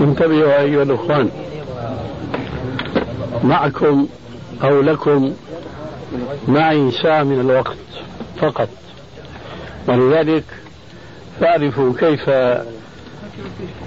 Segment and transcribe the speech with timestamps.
[0.00, 1.30] انتبهوا أيها الأخوان.
[3.44, 4.06] معكم
[4.62, 5.32] أو لكم
[6.48, 7.76] معي ساعة من الوقت
[8.40, 8.68] فقط.
[9.88, 10.44] ولذلك
[11.40, 12.30] فاعرفوا كيف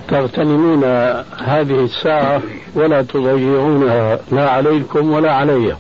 [0.08, 0.83] تغتنمون
[1.38, 2.41] هذه الساعة
[2.75, 5.75] ولا تضيعونها لا عليكم ولا علي.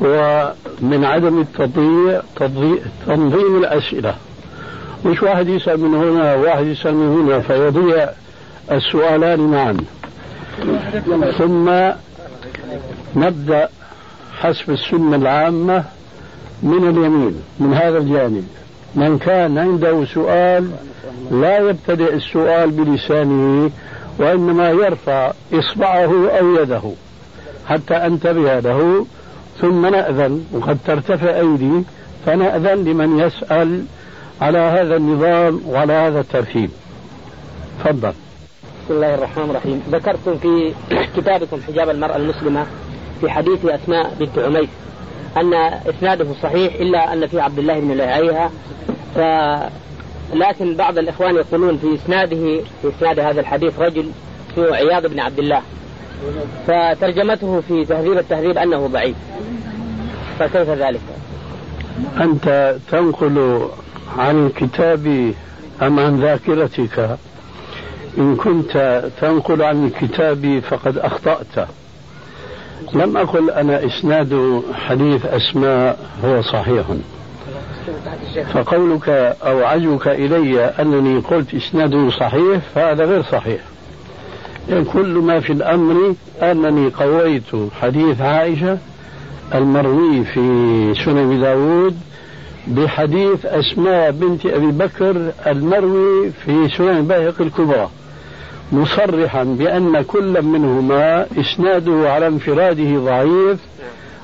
[0.00, 2.22] ومن عدم التضييع
[3.06, 4.14] تنظيم الأسئلة.
[5.06, 8.08] مش واحد يسأل من هنا وواحد يسأل من هنا فيضيع
[8.72, 9.76] السؤالان معا.
[11.38, 11.70] ثم
[13.16, 13.68] نبدأ
[14.40, 15.84] حسب السنة العامة
[16.62, 18.48] من اليمين من هذا الجانب.
[18.94, 20.70] من كان عنده سؤال
[21.30, 23.70] لا يبتدئ السؤال بلسانه
[24.18, 26.82] وإنما يرفع إصبعه أو يده
[27.66, 29.06] حتى أنتبه له.
[29.60, 31.82] ثم نأذن وقد ترتفع أيدي
[32.26, 33.84] فنأذن لمن يسأل
[34.40, 36.70] على هذا النظام وعلى هذا الترتيب.
[37.84, 38.12] تفضل.
[38.84, 39.82] بسم الله الرحمن الرحيم.
[39.90, 40.72] ذكرتم في
[41.16, 42.66] كتابكم حجاب المرأة المسلمة
[43.20, 44.68] في حديث أسماء بنت عميس
[45.36, 45.54] أن
[45.88, 48.50] إسناده صحيح إلا أن في عبد الله بن لهيعة
[49.14, 49.18] ف
[50.34, 52.36] لكن بعض الإخوان يقولون في إسناده
[52.82, 54.10] في إسناد هذا الحديث رجل
[54.52, 55.62] اسمه عياض بن عبد الله.
[56.66, 59.16] فترجمته في تهذيب التهذيب أنه ضعيف.
[60.38, 61.00] فكيف ذلك؟
[62.20, 63.68] أنت تنقل
[64.18, 65.32] عن الكتاب
[65.82, 67.18] أم عن ذاكرتك؟
[68.18, 71.68] إن كنت تنقل عن الكتاب فقد أخطأت.
[72.94, 76.86] لم أقل أنا إسناد حديث أسماء هو صحيح.
[78.52, 79.08] فقولك
[79.42, 83.60] أو عجوك إلي أنني قلت إسناده صحيح فهذا غير صحيح.
[84.92, 88.78] كل ما في الأمر أنني قويت حديث عائشة
[89.54, 91.96] المروي في سنن داود
[92.66, 97.88] بحديث أسماء بنت أبي بكر المروي في سنن البيهقي الكبرى
[98.72, 103.58] مصرحا بأن كل منهما إسناده على انفراده ضعيف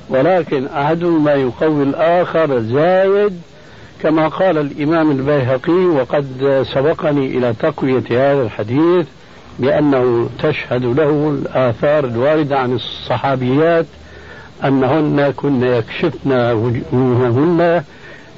[0.09, 3.41] ولكن أحدهما يقوي الآخر زايد
[4.03, 9.07] كما قال الإمام البيهقي وقد سبقني إلى تقوية هذا الحديث
[9.59, 13.87] بأنه تشهد له الآثار الواردة عن الصحابيات
[14.65, 17.83] أنهن كن يكشفن وجوههن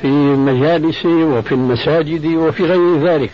[0.02, 3.30] في المجالس وفي المساجد وفي غير ذلك.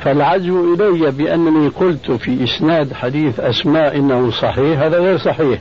[0.00, 5.58] فالعزو إلي بأنني قلت في إسناد حديث أسماء إنه صحيح هذا غير صحيح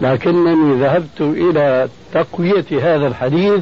[0.00, 3.60] لكنني ذهبت إلى تقوية هذا الحديث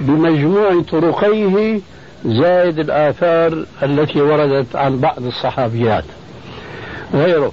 [0.00, 1.80] بمجموع طرقيه
[2.24, 6.04] زائد الآثار التي وردت عن بعض الصحابيات.
[7.14, 7.52] غيره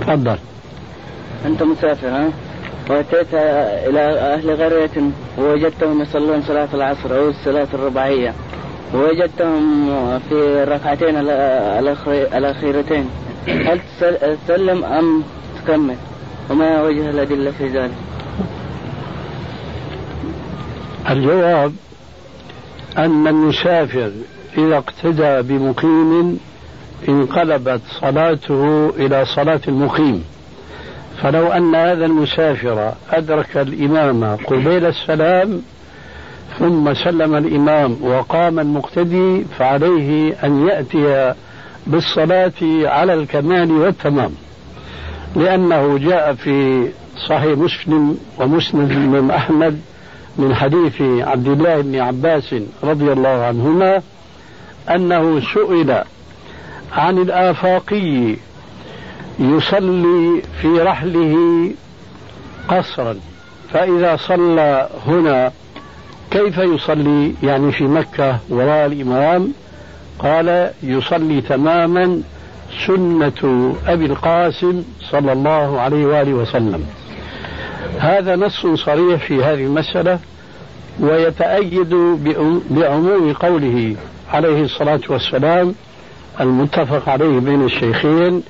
[0.00, 0.36] تفضل.
[1.46, 2.30] أنت مسافر ها؟
[2.90, 3.34] وأتيت
[3.88, 4.00] إلى
[4.34, 8.34] أهل قرية ووجدتهم يصلون صلاة العصر أو الصلاة الرباعية.
[8.94, 9.88] ووجدتهم
[10.18, 11.16] في الركعتين
[12.36, 13.10] الأخيرتين.
[13.48, 13.80] هل
[14.46, 15.22] تسلم أم
[15.64, 15.96] تكمل؟
[16.50, 17.94] وما وجه الأدلة في ذلك؟
[21.10, 21.74] الجواب
[22.98, 24.10] أن المسافر
[24.58, 26.40] إذا اقتدى بمقيم
[27.08, 30.24] انقلبت صلاته إلى صلاة المقيم.
[31.22, 35.62] فلو أن هذا المسافر أدرك الإمام قبيل السلام
[36.58, 41.34] ثم سلم الإمام وقام المقتدي فعليه أن يأتي
[41.86, 44.30] بالصلاة على الكمال والتمام.
[45.36, 46.88] لأنه جاء في
[47.28, 49.80] صحيح مسلم ومسند الإمام أحمد
[50.38, 52.54] من حديث عبد الله بن عباس
[52.84, 54.02] رضي الله عنهما
[54.90, 56.02] أنه سئل
[56.92, 58.36] عن الآفاقي
[59.38, 61.36] يصلي في رحله
[62.68, 63.16] قصرا
[63.72, 65.52] فإذا صلى هنا
[66.30, 69.52] كيف يصلي؟ يعني في مكة وراء الإمام
[70.18, 72.22] قال يصلي تماما
[72.86, 76.86] سنة أبي القاسم صلى الله عليه وآله وسلم.
[77.98, 80.18] هذا نص صريح في هذه المسألة
[81.00, 81.94] ويتأيد
[82.70, 83.96] بعموم قوله
[84.32, 85.74] عليه الصلاة والسلام
[86.40, 88.42] المتفق عليه بين الشيخين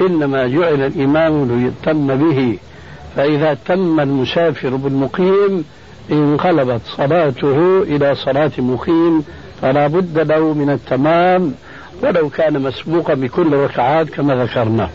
[0.00, 2.58] إنما جعل الإمام ليتم به
[3.16, 5.64] فإذا تم المسافر بالمقيم
[6.10, 9.24] انقلبت صلاته إلى صلاة مقيم
[9.62, 11.54] فلا بد له من التمام
[12.02, 14.90] ولو كان مسبوقا بكل ركعات كما ذكرنا.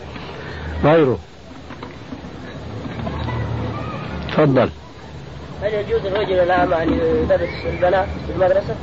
[0.84, 1.18] غيره.
[4.28, 4.68] تفضل.
[5.62, 8.74] هل يجوز الرجل الأعمى أن يدرس البنات في المدرسة؟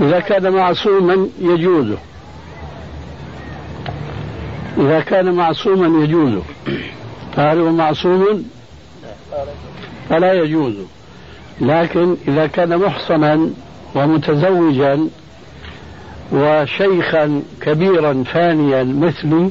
[0.00, 1.86] إذا كان معصوما يجوز.
[4.78, 6.42] إذا كان معصوما يجوز.
[7.36, 8.44] فهل هو معصوم؟
[10.08, 10.74] فلا يجوز.
[11.60, 13.50] لكن إذا كان محصنا
[13.94, 15.08] ومتزوجا
[16.32, 19.50] وشيخا كبيرا فانيا مثلي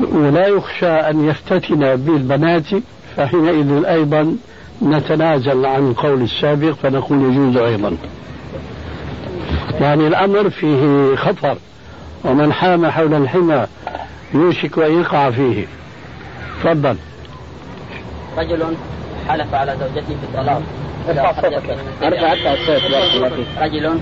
[0.00, 2.66] ولا يخشى أن يفتتن بالبنات
[3.16, 4.36] فحينئذ أيضا
[4.82, 7.96] نتنازل عن القول السابق فنقول يجوز أيضا.
[9.80, 11.56] يعني الأمر فيه خطر
[12.24, 13.66] ومن حام حول الحمى
[14.34, 15.66] يوشك أن يقع فيه.
[16.64, 16.96] تفضل.
[18.38, 18.76] رجل
[19.28, 20.62] حلف على زوجته بالطلاق.
[22.02, 22.82] ارجع حتى الصوت
[23.60, 24.00] رجل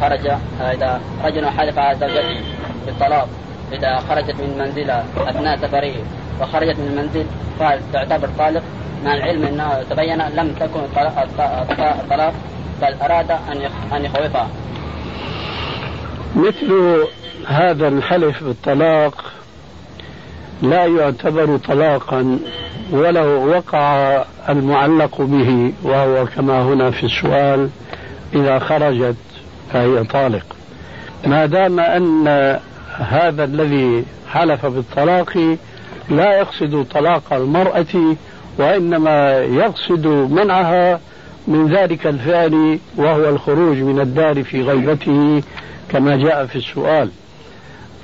[0.00, 0.26] خرج
[0.60, 2.40] إذا رجل حلف على زوجته
[2.86, 3.28] بالطلاق
[3.72, 5.94] إذا خرجت من منزلها أثناء سفره
[6.40, 7.26] وخرجت من المنزل
[7.60, 8.62] قال تعتبر طالق.
[9.04, 12.34] مع العلم أنه تبين لم تكن الطلاق
[12.82, 14.48] بل أراد أن أن يخوفها.
[16.36, 16.98] مثل
[17.46, 19.24] هذا الحلف بالطلاق
[20.62, 22.38] لا يعتبر طلاقا
[22.90, 27.68] ولو وقع المعلق به وهو كما هنا في السؤال
[28.34, 29.16] إذا خرجت
[29.72, 30.44] فهي طالق.
[31.26, 32.28] ما دام أن
[32.98, 35.56] هذا الذي حلف بالطلاق
[36.10, 38.16] لا يقصد طلاق المرأة
[38.58, 41.00] وإنما يقصد منعها
[41.48, 45.42] من ذلك الفعل وهو الخروج من الدار في غيبته
[45.88, 47.10] كما جاء في السؤال.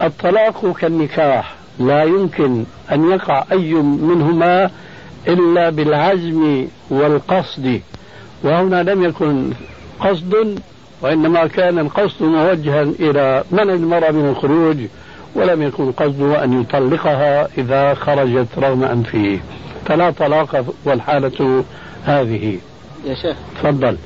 [0.02, 4.70] الطلاق كالنكاح لا يمكن أن يقع أي منهما
[5.28, 7.80] إلا بالعزم والقصد
[8.42, 9.50] وهنا لم يكن
[10.00, 10.60] قصد
[11.02, 14.76] وإنما كان القصد موجها إلى منع المرأة من الخروج
[15.34, 19.40] ولم يكن قصده أن يطلقها إذا خرجت رغم أنفه.
[19.86, 21.64] فلا طلاق والحالة
[22.04, 22.58] هذه.
[23.04, 23.36] يا شيخ.
[23.62, 23.96] تفضل.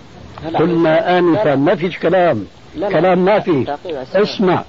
[0.55, 2.47] قلنا آنفا ما فيش كلام.
[2.75, 2.93] لا لا.
[2.93, 3.77] كلام ما في
[4.15, 4.65] اسمع.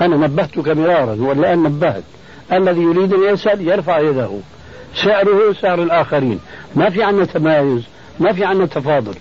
[0.00, 2.02] أنا نبهتك مرارا والآن نبهت.
[2.52, 4.30] الذي يريد أن يسأل يرفع يده.
[5.04, 6.40] سعره سعر الآخرين.
[6.74, 7.82] ما في عنا تمايز
[8.20, 9.14] ما في عنا تفاضل.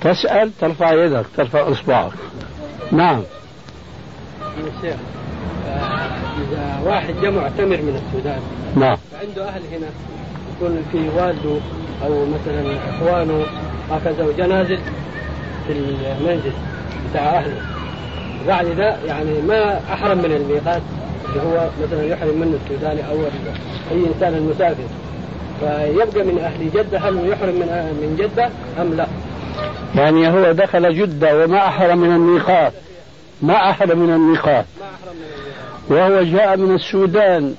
[0.00, 2.12] تسأل ترفع يدك ترفع إصبعك.
[2.92, 3.22] نعم.
[4.82, 4.96] شيخ
[5.66, 5.70] آه،
[6.40, 8.40] إذا واحد جاء معتمر من السودان
[8.76, 8.96] نعم.
[9.12, 9.86] فعنده أهل هنا.
[10.56, 11.56] يكون في والده
[12.04, 13.44] أو مثلا إخوانه
[13.90, 14.78] هكذا وجنازل
[15.66, 16.52] في المنزل
[17.10, 17.60] بتاع أهله.
[18.46, 20.82] بعد ذا يعني ما أحرم من الميقات
[21.28, 23.16] اللي هو مثلا يحرم منه السوداني أو
[23.90, 24.84] أي إنسان المسافر
[25.60, 27.66] فيبقى من أهل جدة هل يحرم من
[28.02, 29.06] من جدة أم لا؟
[29.96, 32.72] يعني هو دخل جدة وما أحرم من الميقات.
[33.42, 34.64] ما أحرم من الميقات.
[35.88, 37.54] وهو جاء من السودان.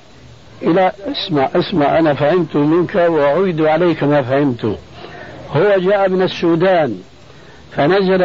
[0.62, 4.76] إلى اسمع اسمع أنا فهمت منك وأعيد عليك ما فهمته
[5.50, 6.98] هو جاء من السودان
[7.72, 8.22] فنزل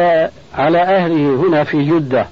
[0.54, 2.26] على أهله هنا في جدة.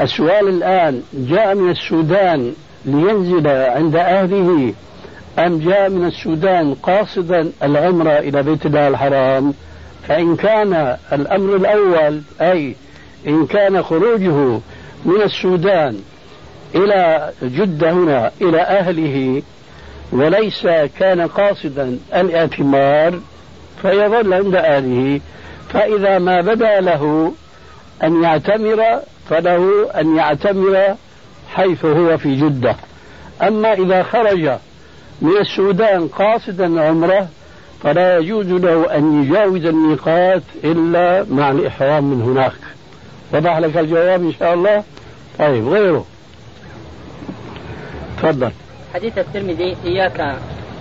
[0.00, 2.52] السؤال الآن جاء من السودان
[2.84, 4.74] لينزل عند أهله
[5.38, 9.54] أم جاء من السودان قاصدا العمرة إلى بيت الله الحرام؟
[10.08, 12.76] فإن كان الأمر الأول أي
[13.26, 14.60] إن كان خروجه
[15.04, 16.00] من السودان
[16.74, 19.42] إلى جدة هنا إلى أهله
[20.12, 20.66] وليس
[20.98, 23.20] كان قاصدا الاعتمار
[23.82, 25.20] فيظل عند أهله.
[25.68, 27.32] فإذا ما بدا له
[28.04, 30.94] أن يعتمر فله أن يعتمر
[31.54, 32.76] حيث هو في جدة.
[33.42, 34.50] أما إذا خرج
[35.22, 37.28] من السودان قاصدا عمره
[37.82, 42.52] فلا يجوز له أن يجاوز الميقات إلا مع الإحرام من هناك.
[43.34, 44.84] وضح لك الجواب إن شاء الله؟
[45.38, 46.06] طيب غيره.
[48.16, 48.50] تفضل.
[48.94, 50.36] حديث الترمذي إياك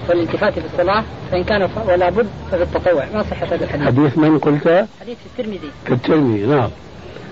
[0.09, 3.05] والالتفات في الصلاة فإن كان ولا بد ففي التطوع.
[3.13, 5.71] ما صحة هذا الحديث؟ حديث من قلت؟ حديث في الترمذي.
[5.85, 6.69] في الترمذي نعم.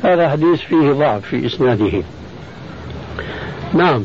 [0.03, 2.03] هذا حديث فيه ضعف في إسناده.
[3.73, 4.03] نعم.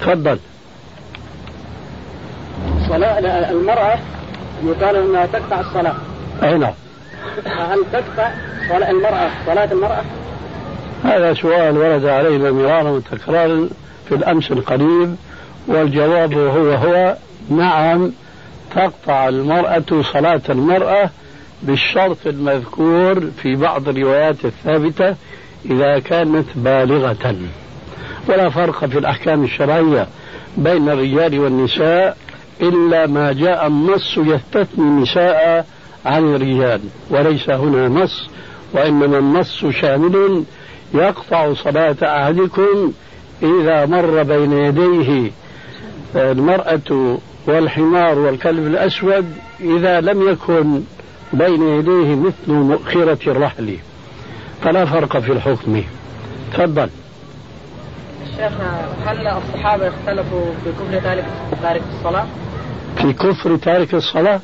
[0.00, 0.38] تفضل.
[2.88, 3.18] صلاة
[3.50, 3.98] المرأة
[4.64, 5.96] يقال أنها تقطع الصلاة.
[6.42, 6.72] أي نعم.
[7.46, 8.30] هل تقطع
[8.68, 10.02] صلاة المرأة صلاة المرأة؟
[11.04, 13.68] هذا سؤال ورد علينا مرارا وتكرارا.
[14.08, 15.16] في الأمس القريب
[15.66, 17.16] والجواب هو هو
[17.50, 18.12] نعم
[18.74, 21.10] تقطع المرأة صلاة المرأة
[21.62, 25.16] بالشرط المذكور في بعض الروايات الثابتة
[25.70, 27.36] إذا كانت بالغة.
[28.28, 30.06] ولا فرق في الأحكام الشرعية
[30.56, 32.16] بين الرجال والنساء
[32.62, 35.66] إلا ما جاء النص يستثني النساء
[36.06, 36.80] عن الرجال
[37.10, 38.28] وليس هنا نص
[38.72, 40.44] وإنما النص شامل
[40.94, 42.92] يقطع صلاة أحدكم
[43.42, 45.30] إذا مر بين يديه
[46.16, 50.82] المرأة والحمار والكلب الأسود إذا لم يكن
[51.32, 53.76] بين يديه مثل مؤخرة الرحل
[54.62, 55.82] فلا فرق في الحكم
[56.52, 56.88] تفضل
[58.22, 58.52] الشيخ
[59.06, 61.24] هل الصحابة اختلفوا في كفر تارك
[61.62, 62.26] تارك الصلاة؟
[62.96, 64.40] في كفر تارك الصلاة؟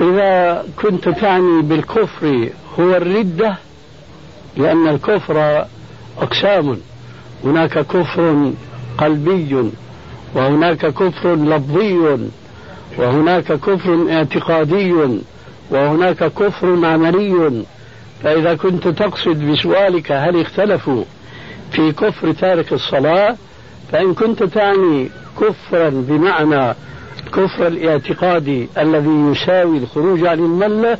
[0.00, 2.48] إذا كنت تعني بالكفر
[2.80, 3.56] هو الردة
[4.56, 5.66] لأن الكفر
[6.18, 6.76] أقسام
[7.44, 8.52] هناك كفر
[8.98, 9.70] قلبي
[10.34, 12.18] وهناك كفر لفظي
[12.98, 14.94] وهناك كفر اعتقادي
[15.70, 17.64] وهناك كفر عملي
[18.22, 21.04] فإذا كنت تقصد بسؤالك هل اختلفوا
[21.72, 23.36] في كفر تارك الصلاة
[23.92, 26.74] فإن كنت تعني كفرا بمعنى
[27.32, 30.98] كفر الاعتقاد الذي يساوي الخروج عن الملة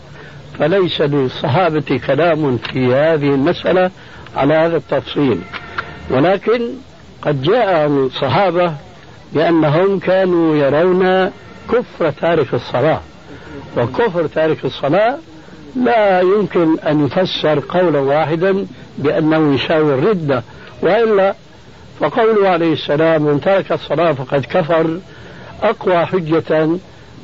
[0.58, 3.90] فليس للصحابة كلام في هذه المسألة
[4.36, 5.40] على هذا التفصيل.
[6.10, 6.70] ولكن
[7.22, 8.72] قد جاء الصحابة
[9.32, 11.30] بأنهم كانوا يرون
[11.72, 13.00] كفر تارك الصلاة.
[13.76, 15.18] وكفر تارك الصلاة
[15.76, 18.66] لا يمكن أن يفسر قولا واحدا
[18.98, 20.42] بأنه يساوي الردة
[20.82, 21.34] وإلا
[22.00, 24.98] فقوله عليه السلام من ترك الصلاة فقد كفر
[25.62, 26.66] أقوى حجة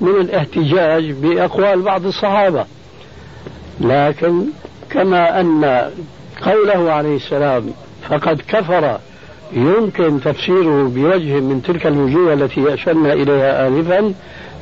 [0.01, 2.65] من الاحتجاج بأقوال بعض الصحابة.
[3.81, 4.45] لكن
[4.91, 5.91] كما أن
[6.43, 7.73] قوله عليه السلام
[8.09, 8.99] فقد كفر.
[9.53, 14.15] يمكن تفسيره بوجه من تلك الوجوه التي أشرنا إليها آنفا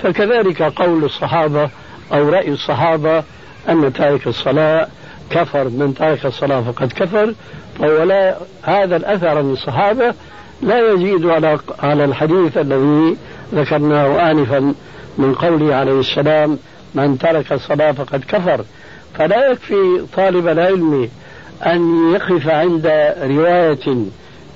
[0.02, 1.70] فكذلك قول الصحابة
[2.12, 3.22] أو رأي الصحابة
[3.68, 4.88] أن تارك الصلاة
[5.30, 5.64] كفر.
[5.64, 7.34] من ترك الصلاة فقد كفر.
[7.78, 10.14] فهو لا هذا الأثر عن الصحابة
[10.62, 13.16] لا يزيد على على الحديث الذي
[13.54, 14.74] ذكرناه آنفا
[15.18, 16.58] من قوله عليه السلام
[16.94, 18.64] من ترك الصلاة فقد كفر.
[19.18, 21.08] فلا يكفي طالب العلم
[21.66, 22.86] أن يقف عند
[23.22, 23.96] رواية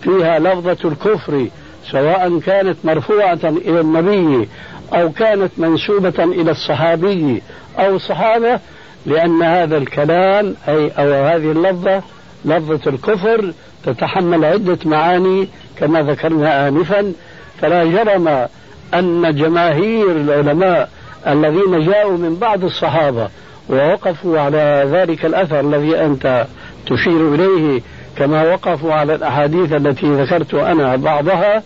[0.02, 1.48] فيها لفظة الكفر
[1.90, 4.48] سواء كانت مرفوعة إلى النبي
[4.94, 7.42] أو كانت منسوبة إلى الصحابي
[7.78, 8.60] أو الصحابة
[9.06, 12.02] لأن هذا الكلام أي أو هذه اللفظة
[12.44, 13.52] لفظة الكفر
[13.84, 17.12] تتحمل عدة معاني كما ذكرنا آنفا.
[17.60, 18.46] فلا جرم
[18.94, 20.88] أن جماهير العلماء
[21.26, 23.28] الذين جاءوا من بعض الصحابة
[23.70, 26.46] ووقفوا على ذلك الأثر الذي أنت
[26.86, 27.82] تشير إليه
[28.16, 31.62] كما وقفوا على الأحاديث التي ذكرت أنا بعضها.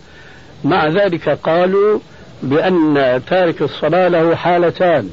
[0.63, 1.99] مع ذلك قالوا
[2.43, 5.09] بأن تارك الصلاة له حالتان.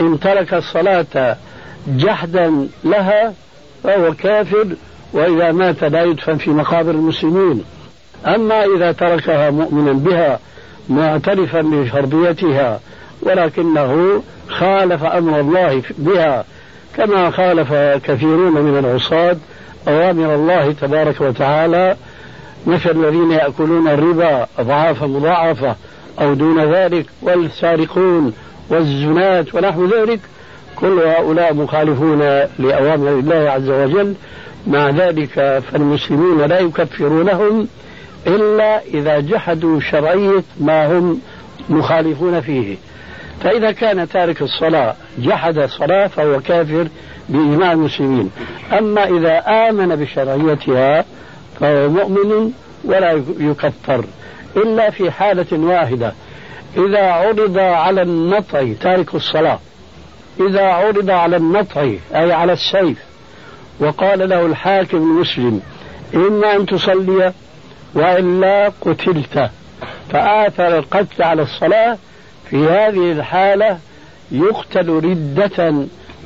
[0.00, 1.36] إن ترك الصلاة
[1.88, 3.32] جحدا لها
[3.84, 4.66] فهو كافر
[5.12, 7.64] وإذا مات لا يدفن في مقابر المسلمين.
[8.26, 10.38] أما إذا تركها مؤمنا بها
[10.88, 12.80] معترفا بفرضيتها
[13.22, 16.44] ولكنه خالف أمر الله بها
[16.98, 17.72] كما خالف
[18.04, 19.36] كثيرون من العصاة
[19.88, 21.96] أوامر الله تبارك وتعالى
[22.66, 25.76] مثل الذين يأكلون الربا أضعافا مضاعفة
[26.20, 28.32] أو دون ذلك والسارقون
[28.70, 30.20] والزناة ونحو ذلك.
[30.76, 32.18] كل هؤلاء مخالفون
[32.58, 34.14] لأوامر الله عز وجل.
[34.66, 37.68] مع ذلك فالمسلمون لا يكفرونهم
[38.26, 41.20] إلا إذا جحدوا شرعية ما هم
[41.68, 42.76] مخالفون فيه.
[43.42, 46.88] فإذا كان تارك الصلاة جحد الصلاة فهو كافر
[47.28, 48.30] بإجماع المسلمين.
[48.78, 51.04] أما إذا آمن بشرعيتها
[51.60, 52.52] فهو مؤمن
[52.84, 54.04] ولا يكفر
[54.56, 56.12] إلا في حالة واحدة.
[56.76, 59.58] إذا عرض على النطع تارك الصلاة.
[60.40, 61.80] إذا عرض على النطع
[62.14, 62.98] أي على السيف.
[63.80, 65.60] وقال له الحاكم المسلم
[66.14, 67.32] إما أن تصلي
[67.94, 69.50] وإلا قتلت.
[70.10, 71.98] فآثر القتل على الصلاة
[72.50, 73.78] في هذه الحالة
[74.32, 75.74] يقتل ردة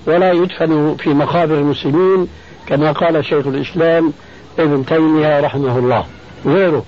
[0.06, 2.28] ولا يدفن في مقابر المسلمين
[2.66, 4.12] كما قال شيخ الإسلام
[4.58, 6.06] ابن تيمية رحمه الله.
[6.46, 6.84] غيره.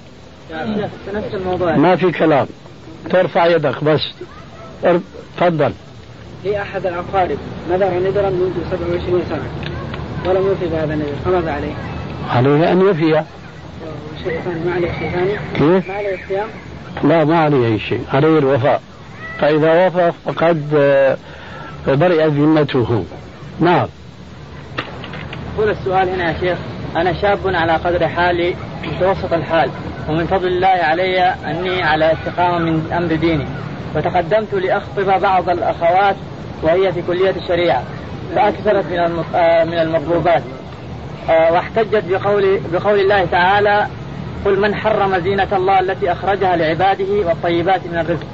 [1.76, 2.46] ما في كلام.
[3.10, 4.00] ترفع يدك بس.
[5.36, 5.72] تفضل.
[6.44, 7.38] لي أحد الأقارب
[7.70, 9.48] نذر نذرا منذ 27 سنة.
[10.26, 11.12] ولم يوفي بهذا النذر.
[11.24, 11.74] فماذا عليه؟
[12.30, 13.24] عليه أن يفي
[14.24, 16.48] شيء ثاني ما عليه شيء ثاني؟ كيف؟ ما عليه الصيام؟
[17.04, 18.04] لا ما عليه أي شيء.
[18.12, 18.82] عليه الوفاء.
[19.40, 21.16] فإذا وفى فقد آه،
[21.86, 23.04] برئت ذمته.
[23.60, 23.86] نعم.
[25.54, 26.58] يقول السؤال هنا يا شيخ.
[26.96, 29.70] أنا شاب على قدر حالي متوسط الحال
[30.08, 33.46] ومن فضل الله علي أني على استقامة من أمر ديني.
[33.96, 36.16] وتقدمت لأخطب بعض الأخوات
[36.62, 37.82] وهي في كلية الشريعة
[38.34, 40.42] فأكثرت من آه، من المطلوبات.
[41.30, 43.86] آه، واحتجت بقول بقول الله تعالى
[44.44, 48.26] قل من حرم زينة الله التي أخرجها لعباده والطيبات من الرزق.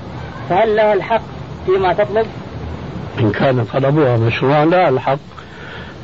[0.50, 1.22] فهل لها الحق
[1.66, 2.26] فيما تطلب؟
[3.20, 5.18] إن كان طلبها مشروعا لا الحق.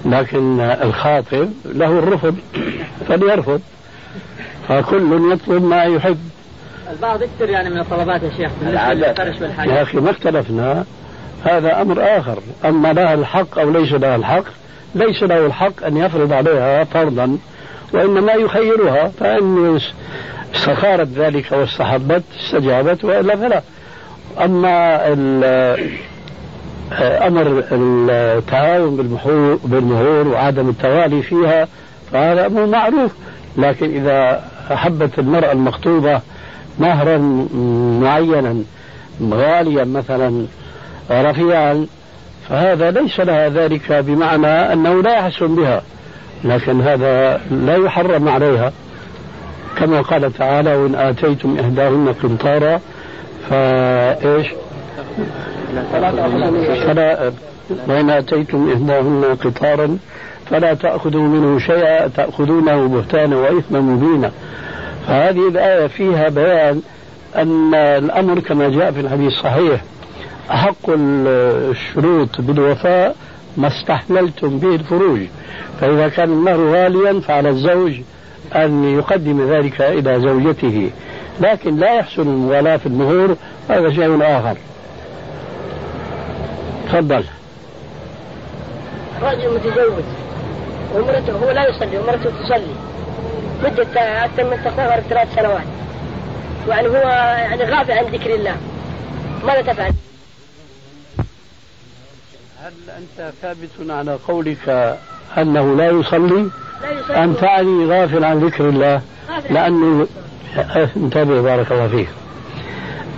[0.04, 2.36] لكن الخاطب له الرفض
[3.08, 3.60] فليرفض.
[4.68, 6.18] فكل يطلب ما يحب.
[6.90, 8.50] البعض يكثر يعني من الطلبات يا شيخ
[9.66, 10.84] يا أخي ما اختلفنا.
[11.44, 12.38] هذا أمر آخر.
[12.64, 14.44] أما لها الحق أو ليس لها الحق
[14.94, 17.38] ليس له الحق أن يفرض عليها فرضا
[17.94, 19.08] وإنما يخيرها.
[19.08, 19.80] فإن
[20.54, 23.62] استخارت ذلك واستحبت استجابت وإلا فلا.
[24.44, 25.06] أما
[27.26, 28.96] أمر التعاون
[29.64, 31.68] بالمهور وعدم التوالي فيها
[32.12, 33.12] فهذا أمر معروف.
[33.56, 36.20] لكن إذا أحبت المرأة المخطوبة
[36.78, 37.18] مهرا
[38.00, 38.62] معينا
[39.30, 40.46] غاليا مثلا
[41.10, 41.86] رفيعا
[42.48, 45.82] فهذا ليس لها ذلك بمعنى أنه لا يحسن بها.
[46.44, 48.72] لكن هذا لا يحرم عليها.
[49.78, 52.80] كما قال تعالى وإن آتيتم إحداهن قنطارا
[53.50, 54.46] فايش؟
[56.86, 57.32] فلا
[57.88, 59.98] وإن آتيتم إحداهن قطارا
[60.50, 64.30] فلا تأخذوا منه شيئا تأخذونه بهتانا وإثما مبينا.
[65.06, 66.82] فهذه الآية فيها بيان
[67.36, 69.82] أن الأمر كما جاء في الحديث الصحيح
[70.50, 73.16] أحق الشروط بالوفاء
[73.56, 75.20] ما استحللتم به الفروج.
[75.80, 77.92] فإذا كان المهر غاليا فعلى الزوج
[78.54, 80.90] أن يقدم ذلك إلى زوجته.
[81.40, 83.36] لكن لا يحسن الموالاة في المهور
[83.70, 84.56] هذا شيء آخر.
[86.86, 87.24] تفضل.
[89.22, 90.04] رجل متزوج.
[90.94, 92.74] ومرته هو لا يصلي ومرته تصلي.
[93.64, 95.66] مدة أكثر من تقريبا ثلاث سنوات.
[96.68, 98.56] يعني هو يعني غافل عن ذكر الله.
[99.44, 99.92] ماذا تفعل؟
[102.62, 104.98] هل أنت ثابت على قولك
[105.38, 106.50] أنه لا يصلي؟
[106.82, 107.24] لا يصلي.
[107.24, 109.00] أم تعني غافل عن ذكر الله؟
[109.50, 110.06] لأنه
[110.96, 112.08] انتبه بارك الله فيك.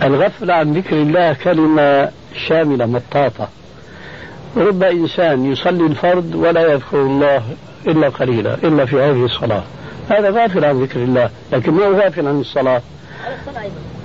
[0.02, 2.08] الغفل عن ذكر الله كلمة
[2.46, 3.48] شاملة مطاطة.
[4.56, 7.42] رب إنسان يصلي الفرض ولا يذكر الله
[7.86, 9.62] إلا قليلا إلا في هذه الصلاة.
[10.10, 12.82] هذا غافل عن ذكر الله لكن مو غافل عن الصلاة.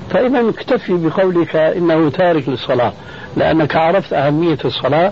[0.10, 2.94] فإذا اكتفي بقولك إنه تارك للصلاة
[3.38, 5.12] لأنك عرفت أهمية الصلاة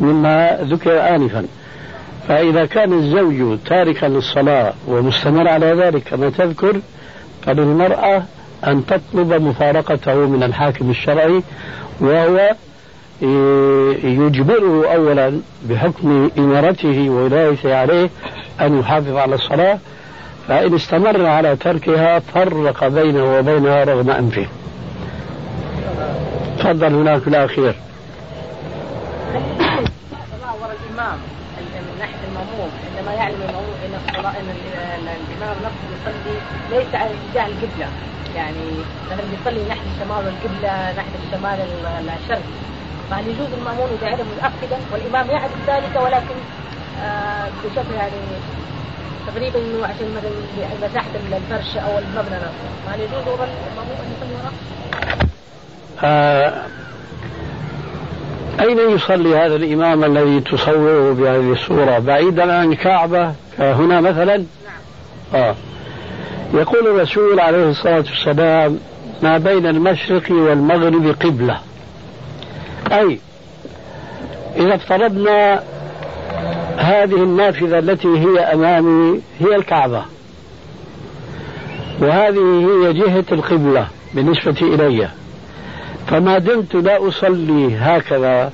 [0.00, 1.46] مما ذكر آنفا.
[2.28, 6.80] فإذا كان الزوج تاركا للصلاة ومستمر على ذلك كما تذكر
[7.42, 8.22] فللمرأة
[8.66, 11.42] أن تطلب مفارقته من الحاكم الشرعي
[12.00, 12.54] وهو
[14.02, 18.10] يجبره أولا بحكم إمارته وولايته عليه
[18.60, 19.78] أن يحافظ على الصلاة
[20.48, 24.46] فإن استمر على تركها فرق بينه وبينها رغم أنفه.
[26.58, 27.74] تفضل هناك الأخير.
[30.92, 31.18] الإمام
[31.88, 33.71] من ناحية المأموم عندما يعلم المأموم
[34.10, 36.36] الإمام نفسه يصلي
[36.70, 37.88] ليس على اتجاه القبلة.
[38.36, 38.64] يعني
[39.10, 41.58] مثلا بيصلي ناحية الشمال والقبلة ناحية الشمال
[42.22, 42.42] الشرق.
[43.10, 46.34] فهل يجوز المأمون إذا علم متأكدا والإمام يعرف ذلك ولكن
[47.02, 48.20] آه بشكل يعني
[49.26, 52.68] تقريبا إنه عشان مثلا مساحه الفرش أو المبنى نفسه.
[52.86, 54.52] فهل يجوز المأمون أن يصلي وراه؟
[58.60, 64.44] أين يصلي هذا الإمام الذي تصوره بهذه الصورة؟ بعيدا عن الكعبة هنا مثلا؟ نعم.
[65.34, 65.54] آه.
[66.54, 68.78] يقول الرسول عليه الصلاة والسلام
[69.22, 71.58] ما بين المشرق والمغرب قبلة.
[72.92, 73.18] أي
[74.56, 75.62] إذا افترضنا
[76.76, 80.04] هذه النافذة التي هي أمامي هي الكعبة
[82.00, 85.08] وهذه هي جهة القبلة بالنسبة إلي.
[86.06, 88.52] فما دمت لا أصلي هكذا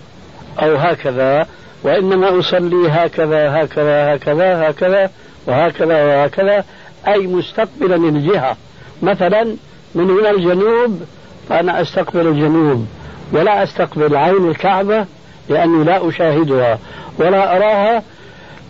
[0.62, 1.46] أو هكذا
[1.82, 5.10] وإنما أصلي هكذا هكذا هكذا هكذا
[5.46, 6.64] وهكذا وهكذا.
[7.08, 8.56] أي مستقبلا الجهة
[9.02, 9.56] مثلا
[9.94, 11.02] من هنا الجنوب
[11.48, 12.86] فأنا أستقبل الجنوب
[13.32, 15.06] ولا أستقبل عين الكعبة
[15.48, 16.78] لأني لا أشاهدها
[17.18, 18.02] ولا أراها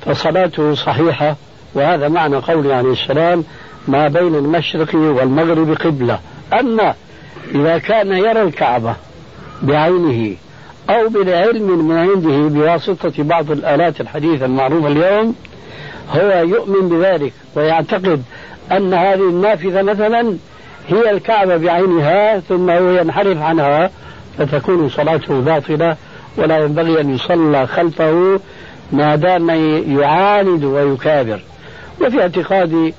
[0.06, 1.36] فصلاته صحيحة.
[1.74, 3.44] وهذا معنى قوله عليه السلام
[3.88, 6.18] ما بين المشرق والمغرب قبلة.
[6.60, 6.94] أما
[7.54, 8.96] إذا كان يرى الكعبة
[9.62, 10.36] بعينه
[10.90, 15.34] أو بالعلم من عنده بواسطة بعض الآلات الحديثة المعروفة اليوم
[16.10, 18.22] هو يؤمن بذلك ويعتقد
[18.72, 20.36] أن هذه النافذة مثلا
[20.88, 23.90] هي الكعبة بعينها ثم هو ينحرف عنها
[24.38, 25.96] فتكون صلاته باطلة
[26.36, 28.40] ولا ينبغي أن يصلى خلفه
[28.92, 29.50] ما دام
[30.00, 31.40] يعاند ويكابر.
[32.00, 32.94] وفي اعتقادي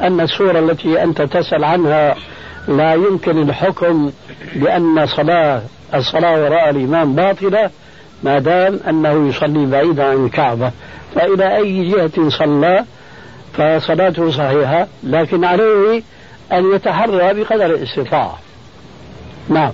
[0.00, 2.16] أن السورة التي أنت تسأل عنها
[2.68, 4.12] لا يمكن الحكم
[4.54, 5.62] بأن صلاة
[5.94, 7.70] الصلاة وراء الإمام باطلة
[8.22, 10.70] ما دام أنه يصلي بعيدا عن الكعبة.
[11.14, 12.84] فإلى أي جهة صلى
[13.52, 16.02] فصلاته صحيحة لكن عليه
[16.52, 18.38] أن يتحرى بقدر الاستطاعة.
[19.48, 19.72] نعم.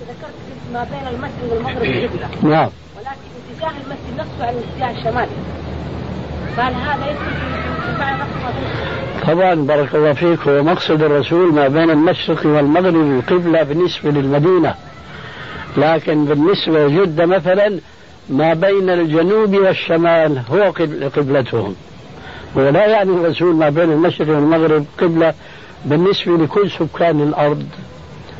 [0.00, 0.32] ذكرت
[0.72, 2.70] ما بين المسجد والمغرب قبلة نعم.
[2.96, 5.32] ولكن اتجاه المسجد نفسه على الاتجاه الشمالي.
[6.58, 7.52] هذا يدخل
[9.26, 14.74] طبعا بارك الله فيك هو مقصد الرسول ما بين المشرق والمغرب القبلة بالنسبة للمدينة.
[15.76, 17.78] لكن بالنسبة لجدة مثلا
[18.28, 20.72] ما بين الجنوب والشمال هو
[21.16, 21.74] قبلتهم.
[22.54, 25.34] ولا يعني الرسول ما بين المشرق والمغرب قبلة
[25.84, 27.66] بالنسبة لكل سكان الأرض.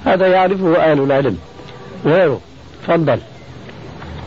[0.04, 1.38] هذا يعرفه أهل العلم.
[2.04, 2.40] غيره
[2.84, 3.18] تفضل.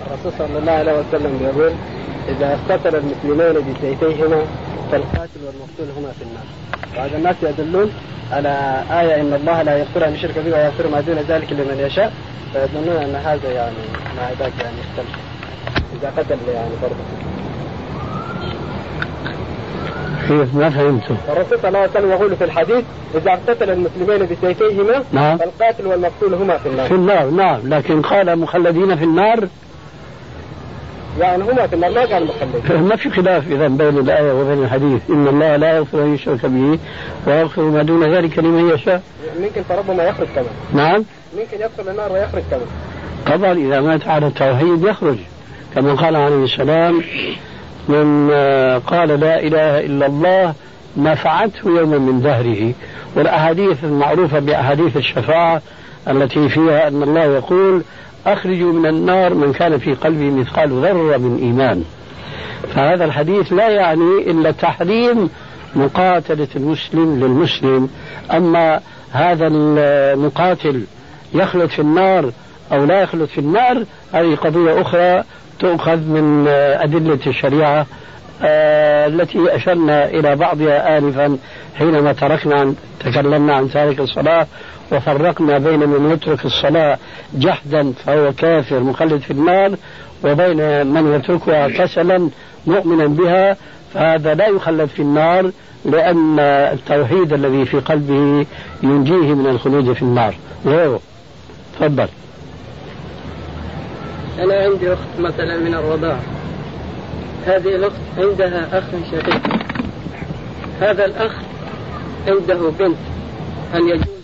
[0.08, 1.72] الرسول صلى الله عليه وسلم يقول
[2.30, 4.42] إذا اقتتل المسلمين بسيفيهما
[4.92, 6.46] فالقاتل والمقتول هما في النار.
[6.98, 7.92] وهذا الناس يدلون
[8.32, 12.14] على آية إن الله لا يغفر أن يشرك به ويغفر ما دون ذلك لمن يشاء.
[12.56, 13.76] فيظنون أن هذا يعني
[14.18, 15.16] مع ذاك يعني يختلف
[16.00, 16.96] إذا قتل يعني برضه
[20.28, 22.84] كيف ما فهمته الرسول صلى الله عليه وسلم يقول في الحديث
[23.16, 25.38] إذا اقتتل المسلمين بسيفيهما نعم.
[25.38, 26.88] فالقاتل والمقتول هما في النار.
[26.88, 27.60] في النار نعم.
[27.64, 29.48] لكن قال مخلدين في النار
[31.20, 32.82] يعني في النار ما مخلدين.
[32.90, 35.02] ما في خلاف إذا بين الآية وبين الحديث.
[35.10, 36.80] إن الله لا يغفر أن يشرك به
[37.28, 39.02] ويغفر ما دون ذلك لمن يشاء.
[39.40, 40.48] ممكن فربما يخرج كمان.
[40.74, 41.06] نعم.
[41.38, 42.68] ممكن يدخل النار ويخرج كمان.
[43.28, 45.18] طبعا إذا مات على التوحيد يخرج.
[45.76, 47.02] كما قال عليه السلام
[47.90, 48.32] من
[48.80, 50.54] قال لا إله إلا الله
[50.98, 52.74] نفعته يوما من دهره.
[53.16, 55.62] والأحاديث المعروفة بأحاديث الشفاعة
[56.08, 57.84] التي فيها أن الله يقول
[58.26, 61.84] أخرجوا من النار من كان في قلبه مثقال ذرة من إيمان.
[62.76, 65.30] فهذا الحديث لا يعني إلا تحريم
[65.76, 67.90] مقاتلة المسلم للمسلم.
[68.32, 68.80] أما
[69.12, 70.84] هذا المقاتل
[71.34, 72.32] يخلد في النار
[72.72, 73.84] أو لا يخلد في النار
[74.14, 75.24] هذه قضية أخرى
[75.60, 77.86] تؤخذ من أدلة الشريعة
[78.44, 81.38] آه، التي أشرنا إلى بعضها آنفا
[81.76, 84.48] حينما تركنا تكلمنا عن تارك الصلاة.
[84.92, 86.98] وفرقنا بين من يترك الصلاة
[87.34, 89.76] جحدا فهو كافر مخلد في النار
[90.24, 92.30] وبين من يتركها كسلا
[92.68, 93.58] مؤمنا بها
[93.94, 95.52] فهذا لا يخلد في النار
[95.86, 98.46] لأن التوحيد الذي في قلبه
[98.84, 100.36] ينجيه من الخلود في النار.
[100.66, 101.00] غيره
[101.80, 102.08] تفضل.
[104.40, 106.20] أنا عندي أخت مثلا من الرضاعة
[107.46, 109.42] هذه الأخت عندها أخ شقيق.
[110.82, 111.32] هذا الأخ
[112.28, 112.98] عنده بنت
[113.74, 114.15] هل يجوز؟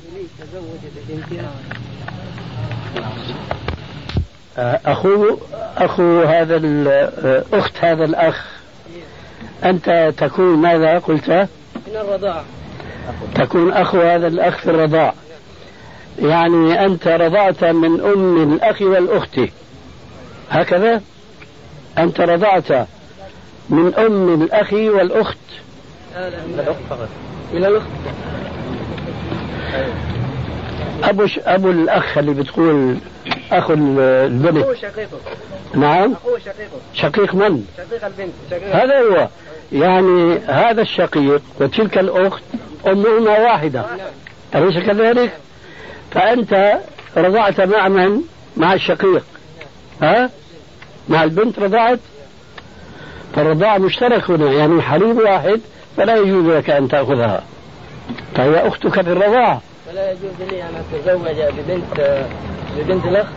[4.85, 5.37] أخوه
[5.77, 6.61] أخو هذا
[7.53, 8.45] أخت هذا الأخ
[9.63, 11.47] أنت تكون ماذا قلت؟ من
[11.95, 12.45] الرضاعة
[13.35, 15.13] تكون أخو هذا الأخ في الرضاع.
[16.19, 19.39] يعني أنت رضعت من أم الأخ والأخت.
[20.49, 21.01] هكذا؟
[21.97, 22.87] أنت رضعت
[23.69, 25.37] من أم الأخ والأخت.
[26.15, 27.09] لا لا من الأخت فقط
[27.53, 27.87] من الأخت.
[31.03, 31.39] أبو ش...
[31.39, 32.97] أبو الأخ اللي بتقول
[33.51, 34.57] أخو البنت.
[34.57, 35.17] أخوه شقيقه.
[35.73, 36.13] نعم.
[36.13, 36.79] أخوه شقيقه.
[36.93, 39.27] شقيق من؟ شقيق البنت شقيق هذا هو.
[39.71, 42.43] يعني هذا الشقيق وتلك الأخت
[42.87, 43.85] أمهما واحدة.
[44.55, 45.31] أليس كذلك؟
[46.11, 46.79] فأنت
[47.17, 48.21] رضعت مع من؟
[48.57, 49.23] مع الشقيق.
[50.01, 50.29] ها؟
[51.09, 51.99] مع البنت رضعت؟
[53.35, 54.51] فالرضاعة مشترك هنا.
[54.51, 55.61] يعني حليب واحد
[55.97, 57.43] فلا يجوز لك أن تأخذها.
[58.35, 59.61] فهي أختك في الرضاعة
[59.91, 62.25] فلا يجوز لي أن أتزوج ببنت
[62.77, 63.27] ببنت الأخ؟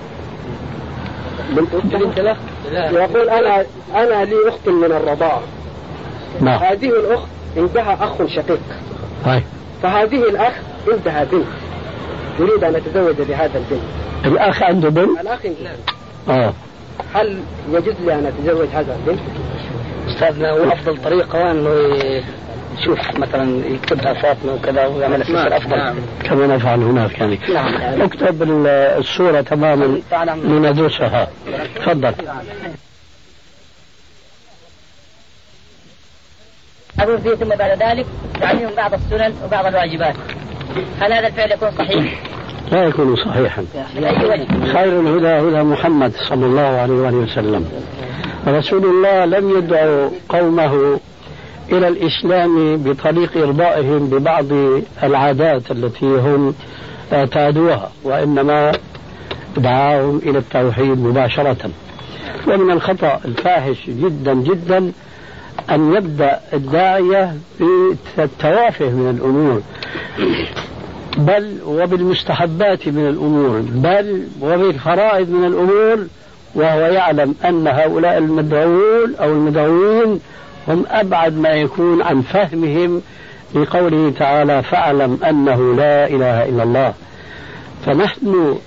[1.51, 2.37] بنت بنت الأخ؟
[2.73, 3.65] يقول أنا
[3.95, 5.43] أنا لي أخت من الرضاعة
[6.41, 6.63] نعم.
[6.63, 8.61] هذه الأخت عندها أخ شقيق.
[9.25, 9.43] طيب
[9.83, 10.55] فهذه الأخ
[10.89, 11.47] عندها بنت.
[12.39, 13.83] يريد أن أتزوج بهذا البنت.
[14.25, 15.77] الأخ عنده بنت؟ الأخ نعم
[16.39, 16.53] آه.
[17.15, 17.41] هل
[17.73, 19.23] يجوز لي أن أتزوج هذا البنت؟
[20.09, 21.71] أستاذنا هو افضل طريقة انه
[22.79, 25.97] يشوف مثلا يكتبها فاطمة وكذا ويعمل السفر افضل نعم.
[26.25, 27.39] كما نفعل هناك يعني.
[27.55, 28.03] نعم.
[28.03, 28.67] اكتب ال-
[28.99, 29.99] الصورة تماما
[30.45, 31.29] لندرسها
[31.77, 32.15] تفضل.
[37.01, 38.07] أقول فيه ثم بعد ذلك
[38.41, 40.15] تعليم بعض السنن وبعض الواجبات.
[41.01, 42.21] هل هذا الفعل يكون صحيح؟
[42.73, 43.65] لا يكون صحيحا.
[43.97, 47.69] من أي وجه؟ خير الهدى هدى محمد صلى الله عليه وآله وسلم.
[48.47, 51.01] رسول الله لم يدعو قومه
[51.79, 54.45] إلى الإسلام بطريق إرضائهم ببعض
[55.03, 56.55] العادات التي هم
[57.13, 58.73] اعتادوها وإنما
[59.57, 61.71] دعاهم إلى التوحيد مباشرة.
[62.49, 64.93] ومن الخطأ الفاحش جدا جدا
[65.71, 67.35] أن يبدأ الداعية
[68.17, 69.63] بالتوافه من الأمور
[71.19, 76.07] بل وبالمستحبات من الأمور بل وبالفرائض من الأمور
[76.55, 80.21] وهو يعلم أن هؤلاء المدعوون أو المدعوين
[80.69, 83.03] هم أبعد ما يكون عن فهمهم
[83.55, 86.95] لقوله تعالى فاعلم أنه لا إله إلا الله.
[87.87, 88.59] فنحن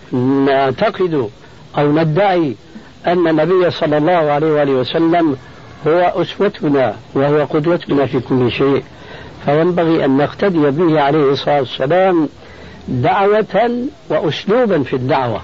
[0.46, 1.30] نعتقد
[1.78, 2.56] أو ندعي
[3.08, 5.36] أن النبي صلى الله عليه وآله وسلم
[5.88, 8.84] هو أسوتنا وهو قدوتنا في كل شيء.
[9.46, 12.30] فينبغي أن نقتدي به عليه الصلاة والسلام
[12.88, 15.42] دعوة وأسلوبا في الدعوة.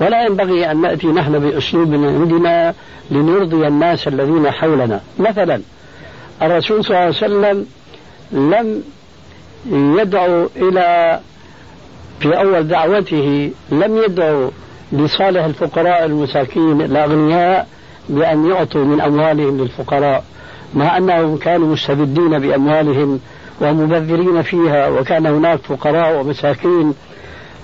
[0.00, 2.74] ولا ينبغي أن نأتي نحن بأسلوب عندنا
[3.10, 5.00] لنرضي الناس الذين حولنا.
[5.18, 5.60] مثلا
[6.42, 7.66] الرسول صلى الله عليه وسلم
[8.32, 8.82] لم
[10.00, 11.20] يدعو إلى
[12.20, 14.50] في أول دعوته لم يدعو
[14.92, 17.66] لصالح الفقراء المساكين الأغنياء
[18.08, 20.24] بأن يعطوا من أموالهم للفقراء
[20.74, 23.20] مع أنهم كانوا مستبدين بأموالهم
[23.60, 26.94] ومبذرين فيها وكان هناك فقراء ومساكين.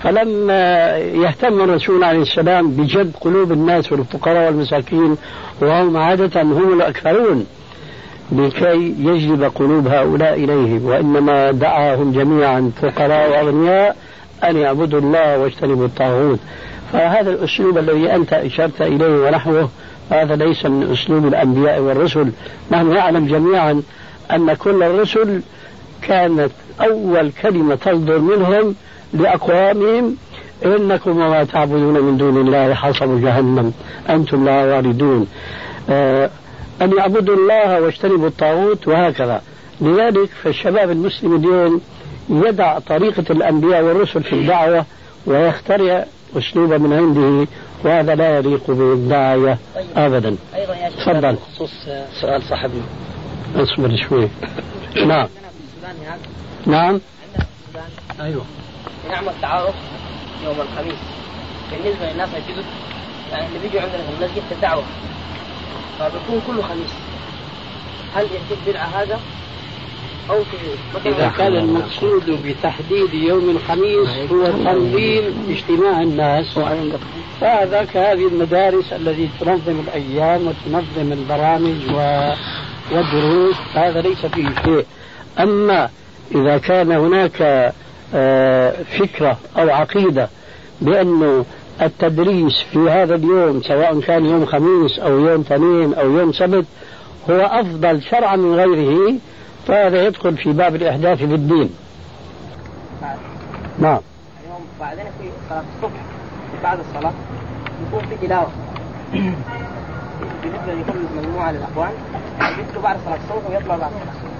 [0.03, 5.17] فلما يهتم الرسول عليه السلام بجذب قلوب الناس والفقراء والمساكين
[5.61, 7.45] وهم عادة هم الأكثرون
[8.31, 13.95] لكي يجلب قلوب هؤلاء إليه وإنما دعاهم جميعا فقراء وأغنياء
[14.43, 16.39] أن يعبدوا الله واجتنبوا الطاغوت.
[16.93, 19.69] فهذا الأسلوب الذي أنت أشرت إليه ونحوه
[20.09, 22.31] هذا ليس من أسلوب الأنبياء والرسل.
[22.71, 23.81] نحن نعلم جميعا
[24.31, 25.41] أن كل الرسل
[26.01, 28.75] كانت أول كلمة تصدر منهم
[29.13, 30.15] لأقوامهم
[30.65, 33.73] إنكم وما تعبدون من دون الله حصب جهنم
[34.09, 35.27] أنتم لا واردون.
[35.89, 36.29] آه
[36.83, 39.41] أن يعبدوا الله واجتنبوا الطاغوت وهكذا.
[39.81, 41.81] لذلك فالشباب المسلم اليوم
[42.29, 44.85] يدع طريقة الأنبياء والرسل في الدعوة
[45.25, 46.05] ويخترع
[46.37, 47.47] أسلوبا من عنده
[47.83, 49.85] وهذا لا يليق بالداعية طيب.
[49.95, 50.35] أبدا.
[50.55, 51.35] أيضا يا تفضل.
[51.35, 51.71] بخصوص
[52.21, 52.81] سؤال صاحبنا
[53.55, 54.27] اصبر شوي.
[55.05, 55.27] نعم.
[56.65, 56.99] نعم.
[58.21, 58.45] أيوه.
[59.09, 59.75] نعمل تعارف
[60.45, 60.99] يوم الخميس.
[61.71, 62.65] بالنسبة للناس الجدد
[63.31, 64.83] يعني اللي بيجوا عندنا في المسجد في الدعوة.
[65.99, 66.93] فبيكون كله خميس.
[68.15, 69.19] هل يعتبر بدعة هذا؟
[70.29, 76.59] أو في إذا كان المقصود بتحديد يوم الخميس هو تنظيم اجتماع الناس.
[77.41, 81.77] فهذا كهذه المدارس التي تنظم الأيام وتنظم البرامج
[82.91, 83.55] والدروس.
[83.73, 84.85] هذا ليس فيه شيء.
[85.39, 85.89] أما
[86.35, 87.73] إذا كان هناك
[88.15, 90.29] آه، فكرة أو عقيدة
[90.81, 91.45] بأنه
[91.81, 96.65] التدريس في هذا اليوم سواء كان يوم خميس أو يوم اثنين أو يوم سبت
[97.29, 99.15] هو أفضل شرعا من غيره
[99.67, 101.69] فهذا يدخل في باب الإحداث في الدين.
[103.79, 103.99] نعم.
[104.43, 105.99] اليوم بعدين في صلاة الصبح
[106.63, 107.13] بعد الصلاة
[107.87, 108.47] يكون في تلاوة.
[110.43, 111.91] بالنسبة لكل مجموعة للأخوان
[112.59, 114.33] يدخلوا بعد صلاة الصبح ويطلع بعد الصلاة.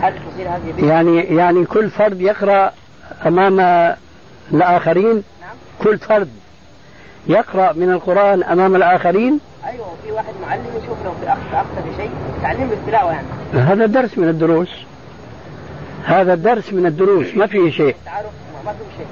[0.00, 2.72] هل تصير هذه يعني يعني كل فرد يقرأ
[3.26, 3.60] أمام
[4.52, 5.56] الآخرين؟ نعم.
[5.82, 6.28] كل فرد.
[7.28, 12.10] يقرأ من القرآن أمام الآخرين؟ أيوه في واحد معلم يشوف لو في أخطأ في شيء
[12.42, 13.26] تعليم بالتلاوة يعني.
[13.52, 14.68] هذا درس من الدروس.
[16.04, 17.96] هذا درس من الدروس ما فيه شيء.
[18.04, 18.30] تعارف
[18.64, 19.06] ما فيه شيء.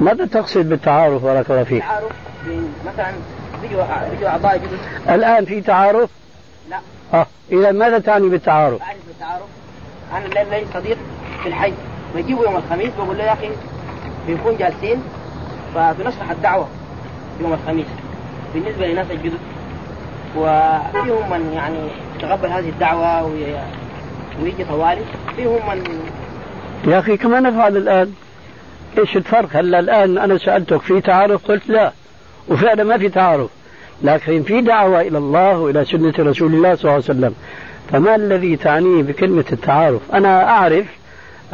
[0.00, 2.12] ماذا تقصد بالتعارف بارك الله فيك؟ تعارف
[2.86, 3.12] مثلا
[3.62, 6.10] بيجوا بيجوا أعضاء جدد الآن في تعارف؟
[6.70, 6.78] لا.
[7.14, 9.46] آه إذا ماذا تعني بالتعارف؟ أعني بالتعارف.
[10.12, 10.98] أنا لي صديق
[11.42, 11.72] في الحي.
[12.14, 13.50] بجيبه يوم الخميس بقول له يا أخي
[14.28, 15.02] بنكون جالسين
[15.74, 16.68] فبنشرح الدعوة.
[17.40, 17.86] يوم الخميس.
[18.54, 19.38] بالنسبة للناس الجدد
[20.36, 21.78] وفيهم من يعني
[22.18, 23.24] يتقبل هذه الدعوة
[24.42, 25.00] ويجي طوالي
[25.36, 26.00] فيهم من
[26.86, 28.12] يا أخي كما نفعل الآن؟
[28.98, 31.92] إيش الفرق؟ هلا الآن أنا سألتك في تعارف؟ قلت لا
[32.48, 33.50] وفعلا ما في تعارف.
[34.02, 37.34] لكن في دعوة إلى الله وإلى سنة رسول الله صلى الله عليه وسلم.
[37.92, 40.86] فما الذي تعنيه بكلمة التعارف؟ أنا أعرف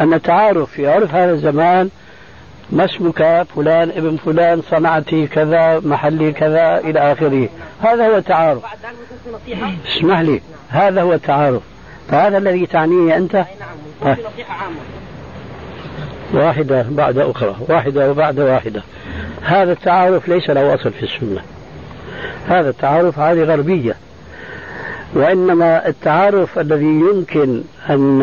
[0.01, 1.91] أن التعارف في عرف هذا الزمان
[2.75, 7.49] ما اسمك فلان ابن فلان صنعتي كذا محلي كذا إلى آخره.
[7.83, 8.63] هذا هو التعارف.
[9.87, 11.63] اسمح لي هذا هو التعارف.
[12.09, 14.17] فهذا الذي تعنيه أنت؟ نعم
[16.33, 18.83] واحدة بعد أخرى واحدة وبعد واحدة.
[19.43, 21.41] هذا التعارف ليس له أصل في السنة.
[22.49, 23.95] هذا التعارف هذه غربية.
[25.15, 28.19] وإنما التعارف الذي يمكن أن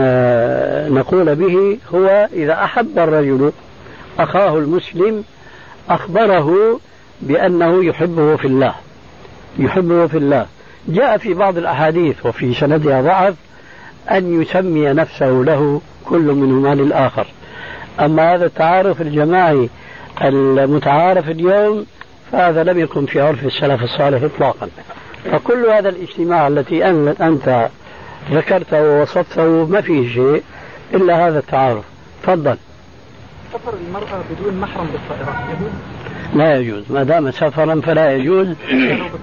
[0.89, 3.51] نقول به هو إذا أحب الرجل
[4.19, 5.23] أخاه المسلم
[5.89, 6.79] أخبره
[7.21, 8.75] بأنه يحبه في الله
[9.59, 10.45] يحبه في الله.
[10.87, 13.35] جاء في بعض الأحاديث وفي سندها ضعف
[14.11, 17.27] أن يسمي نفسه له كل منهما للآخر
[17.99, 19.69] أما هذا التعارف الجماعي
[20.21, 21.85] المتعارف اليوم
[22.31, 24.69] فهذا لم يكن في عرف السلف الصالح إطلاقا.
[25.31, 26.85] فكل هذا الاجتماع التي
[27.21, 27.69] أنت
[28.31, 30.43] ذكرته ووصفته ما فيه شيء
[30.93, 31.83] إلا هذا التعارف.
[32.23, 32.57] تفضل.
[33.53, 35.71] سفر المرأة بدون محرم بالطائرة؟ يجوز؟
[36.35, 36.83] لا يجوز.
[36.89, 38.47] ما دام سفرا فلا يجوز.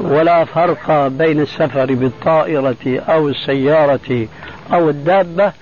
[0.00, 4.26] ولا فرق بين السفر بالطائرة أو السيارة
[4.72, 5.52] أو الدابة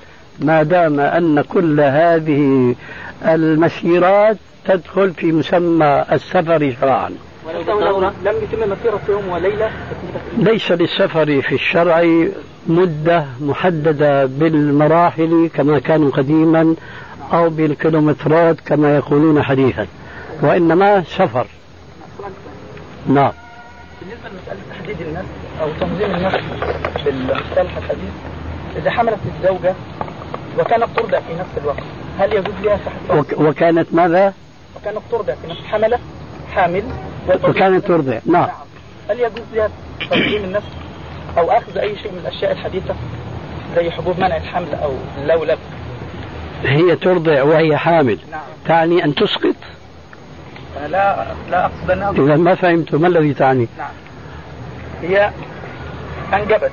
[0.40, 2.74] ما دام أن كل هذه
[3.24, 7.10] المسيرات تدخل في مسمى السفر شرعا.
[7.68, 9.70] ولو لم يتم مسيرة يوم وليلة؟
[10.38, 12.26] ليس للسفر في الشرع
[12.66, 16.74] مدة محددة بالمراحل كما كانوا قديما.
[17.32, 19.86] أو بالكيلومترات كما يقولون حديثا
[20.42, 21.46] وإنما سفر.
[23.06, 23.32] نعم.
[24.00, 25.26] بالنسبة لمسألة تحديد النسل
[25.60, 26.42] أو تنظيم النسل
[27.04, 28.10] بالمصطلح الحديث
[28.76, 29.74] إذا حملت الزوجة
[30.58, 31.82] وكانت ترضع في نفس الوقت
[32.18, 32.78] هل يجوز لها
[33.10, 34.32] وك وكانت ماذا؟
[34.76, 35.98] وكانت ترضع في نفس حملة
[36.54, 36.84] حامل
[37.28, 38.48] وكانت ترضع نعم.
[39.10, 39.70] هل يجوز لها
[40.10, 40.66] تنظيم النسل
[41.38, 42.94] أو أخذ أي شيء من الأشياء الحديثة
[43.76, 45.58] زي حبوب منع الحمل أو اللولب
[46.64, 48.18] هي ترضع وهي حامل.
[48.30, 48.40] نعم.
[48.66, 49.56] تعني أن تسقط؟
[50.80, 53.88] أنا لا لا أقصد أنها إذا ما فهمت ما الذي تعني؟ نعم.
[55.02, 55.30] هي
[56.34, 56.70] أنجبت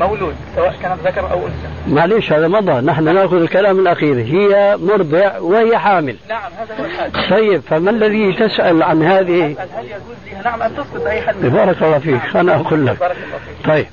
[0.00, 1.94] مولود سواء كانت ذكر أو أنثى.
[1.94, 2.72] معليش هذا مضى.
[2.72, 6.16] نحن نأخذ الكلام الاخير هي مرضع وهي حامل.
[6.28, 7.30] نعم هذا هو الحال.
[7.30, 11.36] طيب فما الذي تسأل عن هذه؟ هل يجوز لها نعم أن تسقط أي حد.
[11.36, 12.36] بارك الله فيك.
[12.36, 13.00] أنا أقول لك.
[13.00, 13.66] بارك الله فيك.
[13.66, 13.86] طيب.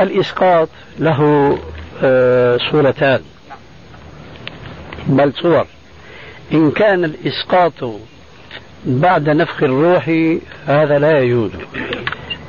[0.00, 1.58] الإسقاط له
[2.04, 3.20] آه، صورتان.
[5.06, 5.66] بل صور.
[6.52, 7.84] إن كان الإسقاط
[8.86, 10.08] بعد نفخ الروح
[10.66, 11.50] هذا لا يجوز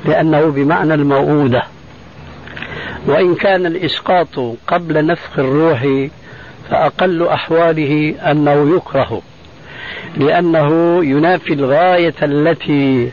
[0.04, 1.62] لأنه بمعنى الموءوده
[3.06, 6.08] وإن كان الإسقاط قبل نفخ الروح
[6.70, 9.22] فأقل أحواله أنه يكره
[10.16, 13.10] لأنه ينافي الغاية التي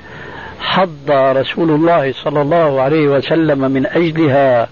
[0.60, 4.70] حض رسول الله صلى الله عليه وسلم من أجلها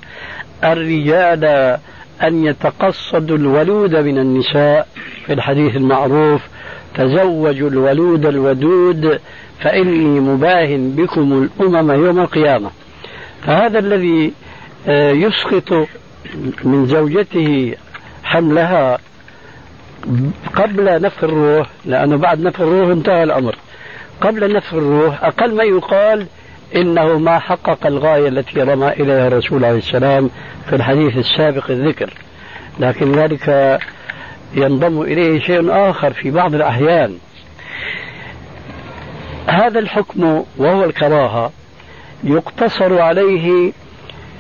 [0.64, 1.78] الرجال
[2.24, 4.88] أن يتقصدوا الولود من النساء
[5.26, 6.42] في الحديث المعروف
[6.96, 9.20] تزوجوا الولود الودود
[9.60, 12.70] فإني مباهن بكم الأمم يوم القيامة.
[13.44, 14.34] فهذا الذي
[14.88, 15.88] آه، يسقط
[16.64, 17.76] من زوجته
[18.24, 18.98] حملها
[20.56, 23.56] قبل نفخ الروح لأنه بعد نفخ الروح انتهى الأمر.
[24.22, 26.28] قبل نفخ الروح أقل ما يقال
[26.76, 30.30] إنه ما حقق الغاية التي رمى إليها الرسول عليه السلام
[30.70, 32.14] في الحديث السابق الذكر.
[32.80, 33.80] لكن ذلك
[34.56, 37.18] ينضم إليه شيء آخر في بعض الأحيان.
[39.48, 41.52] هذا الحكم وهو الكراهة
[42.24, 43.72] يقتصر عليه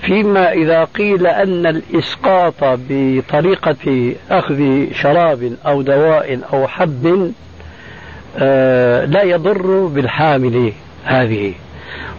[0.01, 7.33] فيما إذا قيل أن الإسقاط بطريقة أخذ شراب أو دواء أو حب
[8.37, 11.53] آه، لا يضر بالحامل هذه.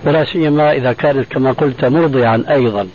[0.06, 2.88] ولا سيما إذا كانت كما قلت مرضعا أيضا.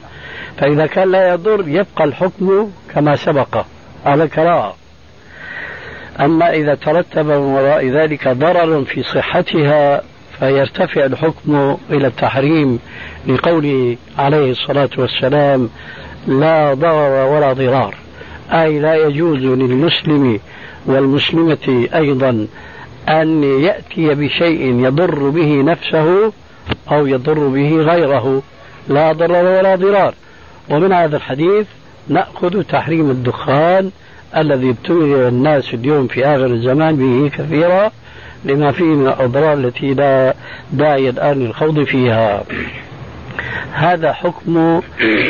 [0.57, 3.65] فإذا كان لا يضر يبقى الحكم كما سبق.
[4.05, 4.75] على الكراهة
[6.19, 10.01] أما إذا ترتب من وراء ذلك ضرر في صحتها
[10.39, 12.79] فيرتفع الحكم إلى التحريم
[13.27, 15.69] لقوله عليه الصلاة والسلام
[16.27, 17.95] لا ضرر ولا ضرار
[18.51, 20.39] أي لا يجوز للمسلم
[20.85, 22.47] والمسلمة أيضا
[23.09, 26.31] أن يأتي بشيء يضر به نفسه
[26.91, 28.41] أو يضر به غيره.
[28.87, 30.13] لا ضرر ولا ضرار.
[30.69, 31.67] ومن هذا الحديث
[32.07, 33.91] نأخذ تحريم الدخان
[34.37, 37.91] الذي ابتلي الناس اليوم في آخر الزمان به كثيرا
[38.45, 40.33] لما فيه من الأضرار التي لا
[40.71, 42.43] داعي الآن للخوض فيها.
[43.71, 44.81] هذا حكم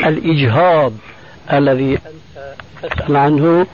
[0.05, 0.93] الإجهاض
[1.53, 3.65] الذي أنت تسأل عنه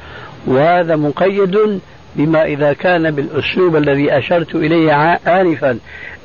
[0.48, 1.80] وهذا مقيد
[2.16, 5.80] بما إذا كان بالأسلوب الذي أشرت إليه آنفا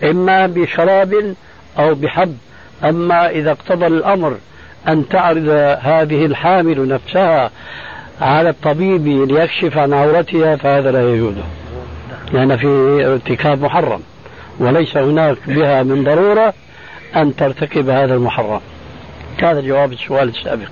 [0.05, 1.35] إما بشراب
[1.79, 2.37] أو بحب.
[2.85, 4.37] أما إذا اقتضى الأمر
[4.88, 5.49] أن تعرض
[5.81, 7.51] هذه الحامل نفسها
[8.20, 11.35] على الطبيب ليكشف عن عورتها فهذا لا يجوز.
[12.33, 12.66] لأن في
[13.07, 14.01] ارتكاب محرم
[14.59, 16.55] وليس هناك بها من ضرورة
[17.16, 18.61] أن ترتكب هذا المحرم.
[19.42, 20.68] هذا جواب السؤال السابق.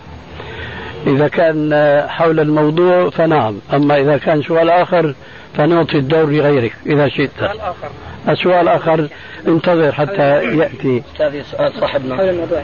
[1.06, 1.72] إذا كان
[2.08, 5.14] حول الموضوع فنعم أما إذا كان سؤال آخر
[5.54, 7.30] فنعطي الدور لغيرك إذا شئت.
[7.38, 7.88] سؤال آخر.
[8.28, 9.08] السؤال الآخر
[9.48, 11.02] انتظر حتى يأتي.
[11.20, 12.62] هذه سؤال صاحبنا حول الموضوع.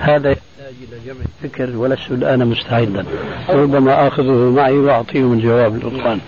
[0.00, 3.04] هذا يحتاج إلى جمع الفكر ولست الآن مستعدا.
[3.48, 6.20] ربما آخذه معي وأعطيه الجواب الألقان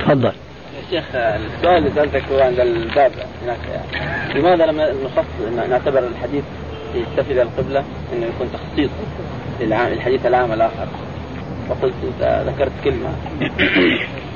[0.00, 0.32] تفضل.
[0.90, 3.12] شيخ السؤال اللي سألتك هو عند الباب
[3.44, 3.58] هناك.
[3.72, 4.40] يعني.
[4.40, 6.44] لماذا لم نخص نعتبر الحديث
[7.30, 8.90] إلى القبلة إنه يكون تخصيص؟
[9.60, 10.86] للعام الحديث العام الآخر
[11.70, 13.08] وقلت ذكرت كلمة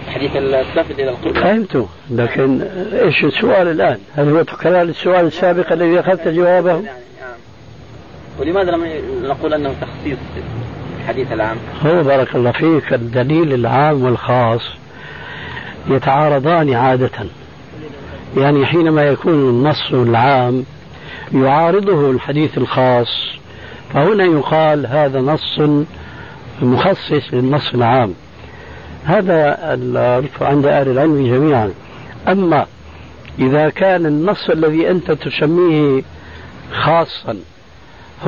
[0.09, 2.63] حديث السافد إلى القبلة فهمت لكن
[2.93, 7.37] إيش السؤال الآن؟ هل هو تكرار السؤال السابق الذي أخذت جوابه؟ يعني نعم.
[8.41, 8.87] ولماذا لم
[9.23, 10.19] نقول أنه تخصيص
[11.01, 11.57] الحديث العام؟
[11.87, 14.63] هو بارك الله فيك الدليل العام والخاص
[15.91, 17.11] يتعارضان عادة
[18.37, 20.65] يعني حينما يكون النص العام
[21.35, 23.09] يعارضه الحديث الخاص
[23.95, 25.61] فهنا يقال هذا نص
[26.63, 28.15] مخصص للنص العام.
[29.05, 29.57] هذا
[30.41, 31.73] عند أهل العلم جميعا.
[32.29, 32.67] أما
[33.39, 36.03] إذا كان النص الذي أنت تسميه
[36.73, 37.37] خاصا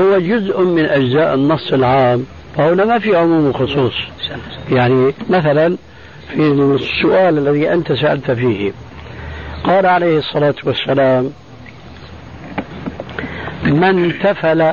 [0.01, 3.95] هو جزء من أجزاء النص العام فهنا ما في عموم وخصوص
[4.71, 5.77] يعني مثلا
[6.35, 8.73] في السؤال الذي أنت سألت فيه
[9.65, 11.31] قال عليه الصلاة والسلام
[13.65, 14.73] من تفل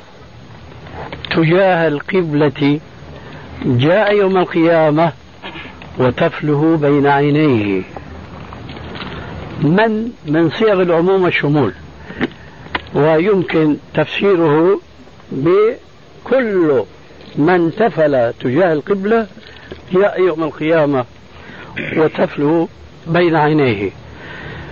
[1.36, 2.79] تجاه القبلة
[3.65, 5.11] جاء يوم القيامة
[5.99, 7.82] وتفله بين عينيه.
[9.61, 11.73] من من صيغ العموم والشمول
[12.95, 14.79] ويمكن تفسيره
[15.32, 16.84] بكل
[17.36, 19.27] من تفل تجاه القبلة
[19.93, 21.05] جاء يوم القيامة
[21.97, 22.67] وتفله
[23.07, 23.89] بين عينيه.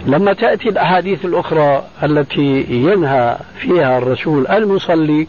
[0.06, 5.28] لما تأتي الأحاديث الأخرى التي ينهى فيها الرسول المصلي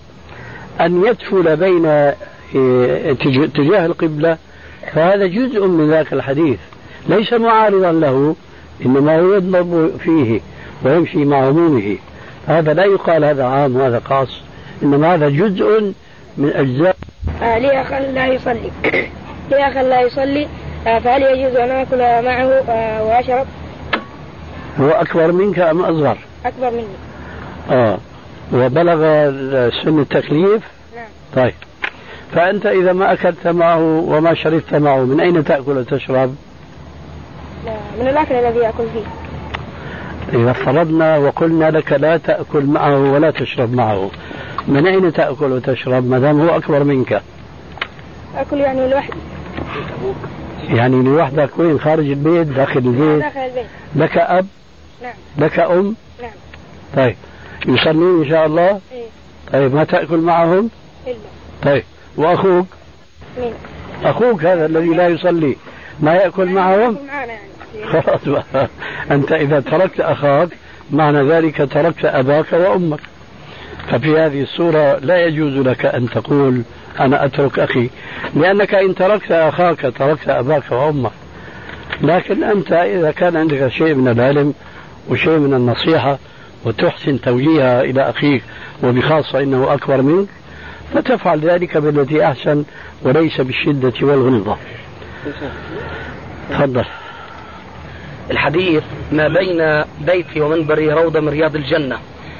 [0.80, 1.86] أن يدفل بين
[2.54, 3.12] إيه،
[3.54, 4.36] تجاه القبلة
[4.92, 6.58] فهذا جزء من ذاك الحديث.
[7.08, 8.36] ليس معارضا له
[8.86, 10.40] إنما هو يضرب فيه
[10.84, 11.96] ويمشي مع عمومه
[12.46, 14.40] هذا لا يقال هذا عام وهذا خاص
[14.82, 15.92] إنما هذا جزء
[16.38, 16.96] من أجزاء.
[17.42, 18.70] آه لي أخ لا يصلي.
[19.50, 20.48] لي أخ لا يصلي
[20.86, 23.46] آه فهل يجوز أن آكل معه آه وأشرب؟
[24.80, 26.84] هو أكبر منك أم أصغر؟ أكبر مني.
[27.70, 27.98] آه.
[28.52, 29.00] وبلغ
[29.82, 30.62] سن التكليف؟
[30.96, 31.06] نعم.
[31.36, 31.54] طيب.
[32.34, 36.36] فأنت إذا ما أكلت معه وما شربت معه من أين تأكل وتشرب؟
[38.00, 39.04] من الأكل الذي يأكل فيه.
[40.38, 44.10] إذا فرضنا وقلنا لك لا تأكل معه ولا تشرب معه
[44.68, 47.22] من أين تأكل وتشرب؟ ما دام هو أكبر منك.
[48.36, 49.16] أكل يعني لوحدي.
[50.68, 53.22] يعني لوحدك وين؟ خارج البيت داخل البيت.
[53.22, 53.66] داخل البيت.
[53.96, 54.46] لك أب؟
[55.02, 55.12] نعم.
[55.38, 56.30] لك أم؟ نعم.
[56.96, 57.16] طيب.
[57.66, 59.06] يصلون إن شاء الله؟ إيه.
[59.52, 60.70] طيب ما تأكل معهم؟
[61.06, 61.14] إلا.
[61.62, 61.82] طيب.
[62.16, 62.66] وأخوك؟
[63.40, 63.52] مين؟
[64.04, 65.56] أخوك هذا الذي لا يصلي.
[66.00, 68.02] ما يأكل معهم؟ يأكل معنا يعني.
[68.02, 68.68] خلاص بقى.
[69.10, 70.48] أنت إذا تركت أخاك
[70.90, 73.00] معنى ذلك تركت أباك وأمك.
[73.88, 76.62] ففي هذه الصورة لا يجوز لك أن تقول
[77.00, 77.90] أنا أترك أخي.
[78.34, 81.12] لأنك إن تركت أخاك تركت أباك وأمك.
[82.02, 84.54] لكن أنت إذا كان عندك شيء من العلم
[85.08, 86.18] وشيء من النصيحة
[86.64, 88.42] وتحسن توجيهها إلى أخيك
[88.82, 90.28] وبخاصة إنه أكبر منك
[90.94, 92.64] فتفعل ذلك بالتي أحسن
[93.02, 94.56] وليس بالشدة والغلظة.
[96.50, 96.84] تفضل.
[98.30, 98.82] الحديث
[99.12, 101.98] ما بين بيتي ومنبري روضة من رياض الجنة.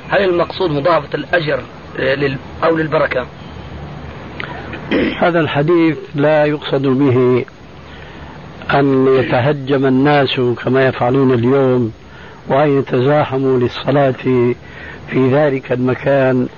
[0.08, 1.60] هل المقصود مضاعفة الأجر
[2.64, 3.26] أو للبركة؟
[5.18, 7.44] هذا الحديث لا يقصد به
[8.74, 11.92] أن يتهجم الناس كما يفعلون اليوم
[12.50, 14.54] وأن يتزاحموا للصلاة
[15.10, 16.48] في ذلك المكان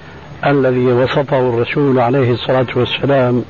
[0.46, 3.44] الذي وصفه الرسول عليه الصلاة والسلام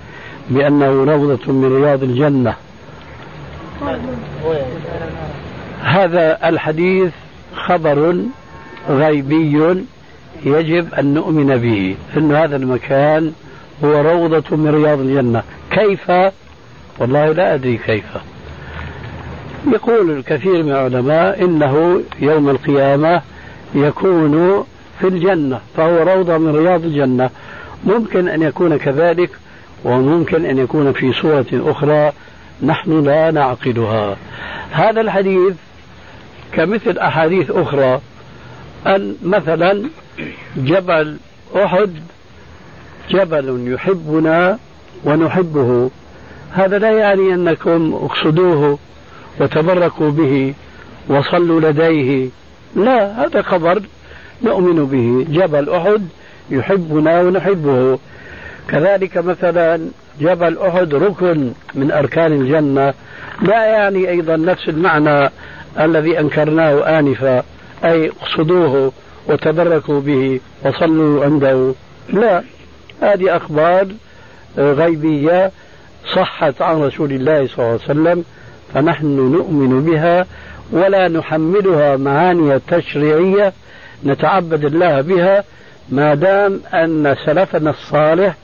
[0.51, 2.55] بأنه روضة من رياض الجنة.
[5.83, 7.13] هذا الحديث
[7.55, 8.17] خبر
[8.89, 9.85] غيبي
[10.45, 13.33] يجب أن نؤمن به أن هذا المكان
[13.85, 15.43] هو روضة من رياض الجنة.
[15.71, 16.11] كيف؟
[16.99, 18.32] والله لا أدري كيف.
[19.67, 23.23] يقول الكثير من العلماء إنه يوم القيامة
[23.75, 24.65] يكون
[25.01, 27.31] في الجنة فهو روضة من رياض الجنة.
[27.85, 29.31] ممكن أن يكون كذلك
[29.85, 32.13] وممكن أن يكون في صورة أخرى
[32.63, 34.17] نحن لا نعقلها
[34.71, 35.55] هذا الحديث
[36.53, 38.01] كمثل أحاديث أخرى
[38.87, 39.83] أن مثلا
[40.57, 41.17] جبل
[41.57, 41.91] أحد
[43.11, 44.59] جبل يحبنا
[45.05, 45.91] ونحبه.
[46.53, 48.79] هذا لا يعني أنكم اقصدوه.
[49.41, 50.55] وتبركوا به
[51.09, 52.29] وصلوا لديه.
[52.77, 53.83] لا هذا خبر
[54.43, 55.27] نؤمن به.
[55.33, 56.09] جبل أحد
[56.51, 57.99] يحبنا ونحبه.
[58.69, 59.89] كذلك مثلا
[60.21, 62.95] جبل أحد ركن من أركان الجنة.
[63.43, 65.31] لا يعني أيضا نفس المعنى
[65.81, 67.43] الذي أنكرناه آنفا
[67.85, 68.93] أي اقصدوه
[69.29, 71.75] وتبركوا به وصلوا عنده.
[72.13, 72.43] لا
[73.03, 73.87] هذه أخبار
[74.59, 75.51] غيبية
[76.15, 78.25] صحت عن رسول الله صلى الله عليه وسلم.
[78.75, 80.27] فنحن نؤمن بها
[80.73, 83.53] ولا نحملها معاني تشريعية
[84.05, 85.45] نتعبد الله بها
[85.91, 88.35] ما دام أن سلفنا الصالح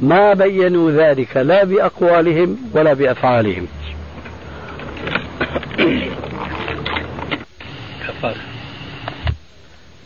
[0.00, 3.66] ما بينوا ذلك لا بأقوالهم ولا بأفعالهم.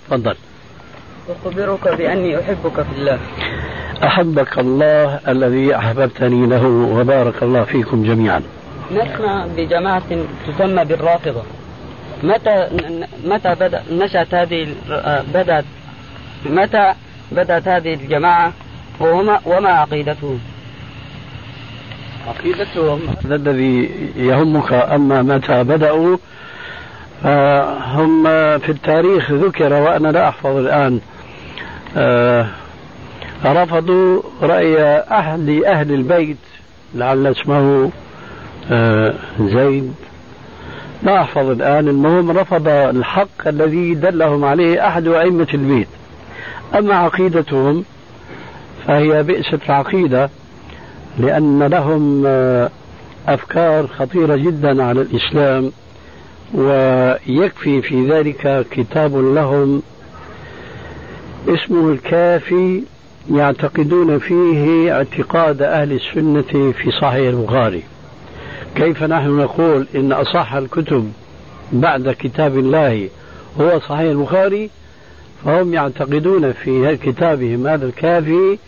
[0.08, 0.34] تفضل.
[1.28, 3.18] أخبرك بأني أحبك في الله.
[4.04, 8.42] أحبك الله الذي أحببتني له وبارك الله فيكم جميعا.
[8.92, 10.02] نسمع بجماعة
[10.46, 11.42] تسمى بالرافضة.
[12.22, 12.68] متى
[13.24, 15.64] متى بدأ نشأت هذه ال- بدأت
[16.46, 16.92] متى
[17.32, 18.52] بدأت هذه الجماعة
[19.00, 20.38] وما وما عقيدتهم؟
[22.28, 26.16] عقيدتهم؟ هذا الذي يهمك أما متى بدأوا
[27.94, 28.22] هم
[28.58, 31.00] في التاريخ ذكر وأنا لا أحفظ الآن.
[31.96, 32.46] آه،
[33.44, 34.78] رفضوا رأي
[35.10, 36.36] أهل أهل البيت
[36.94, 37.88] لعل اسمه آه،
[39.40, 39.92] زيد.
[41.02, 45.88] لا أحفظ الآن المهم رفض الحق الذي دلهم عليه أحد أئمة البيت.
[46.74, 47.84] أما عقيدتهم
[48.86, 50.30] فهي بئست العقيدة
[51.18, 52.70] لأن لهم آه،
[53.28, 55.72] أفكار خطيرة جدا على الإسلام
[56.54, 59.82] ويكفي في ذلك كتاب لهم
[61.48, 62.82] اسمه الكافي
[63.30, 67.82] يعتقدون فيه اعتقاد أهل السنة في صحيح البخاري.
[68.74, 71.12] كيف نحن نقول إن أصح الكتب
[71.72, 73.08] بعد كتاب الله
[73.60, 74.70] هو صحيح البخاري؟
[75.44, 78.58] فهم يعتقدون في كتابهم هذا الكافي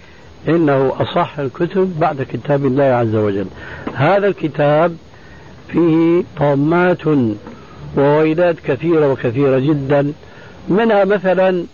[0.48, 3.46] إنه أصح الكتب بعد كتاب الله عز وجل.
[3.94, 4.96] هذا الكتاب
[5.68, 7.02] فيه طامات
[7.96, 10.12] وويلات كثيرة وكثيرة جدا
[10.68, 11.64] منها مثلا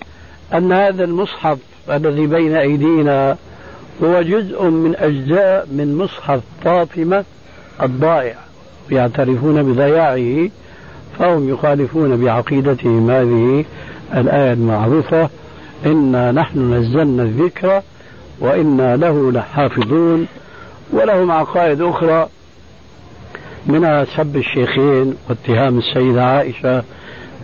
[0.55, 1.59] أن هذا المصحف
[1.91, 3.37] الذي بين أيدينا
[4.03, 7.25] هو جزء من أجزاء من مصحف فاطمة
[7.83, 8.35] الضائع
[8.91, 10.51] يعترفون بضياعه
[11.19, 13.65] فهم يخالفون بعقيدتهم هذه
[14.15, 15.29] الآية المعروفة
[15.87, 17.83] إنا نحن نزلنا الذكر
[18.41, 20.27] وإنا له لحافظون
[20.93, 22.29] ولهم عقائد أخرى
[23.67, 26.83] منها سب الشيخين واتهام السيدة عائشة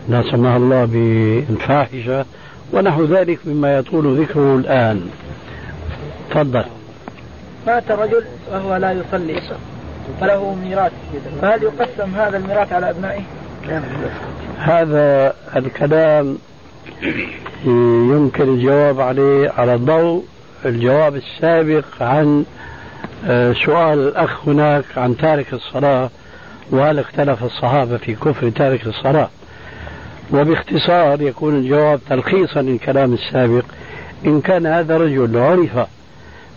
[0.09, 2.25] لا سمح الله بالفاحشة
[2.73, 5.11] ونحو ذلك مما يطول ذكره الآن.
[6.31, 6.65] تفضل.
[7.67, 9.41] مات رجل وهو لا يصلي.
[10.21, 10.93] فله ميراث.
[11.43, 13.23] فهل يقسم هذا الميراث على أبنائه؟
[14.59, 16.39] هذا الكلام
[17.65, 20.25] يمكن الجواب عليه على ضوء
[20.65, 22.45] الجواب السابق عن
[23.27, 26.11] آه، سؤال الأخ هناك عن تارك الصلاة
[26.71, 29.29] وهل اختلف الصحابة في كفر تارك الصلاة.
[30.33, 33.65] وباختصار يكون الجواب تلخيصا للكلام السابق.
[34.27, 35.89] إن كان هذا رجل عرف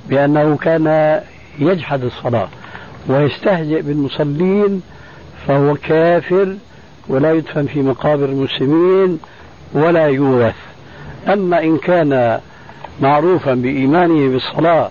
[0.10, 1.22] بأنه كان
[1.60, 2.48] يجحد الصلاة
[3.08, 4.82] ويستهزئ بالمصلين
[5.48, 6.56] فهو كافر
[7.08, 9.20] ولا يدفن في مقابر المسلمين
[9.74, 10.56] ولا يورث.
[11.28, 12.40] أما إن كان
[13.02, 14.90] معروفا بإيمانه بالصلاة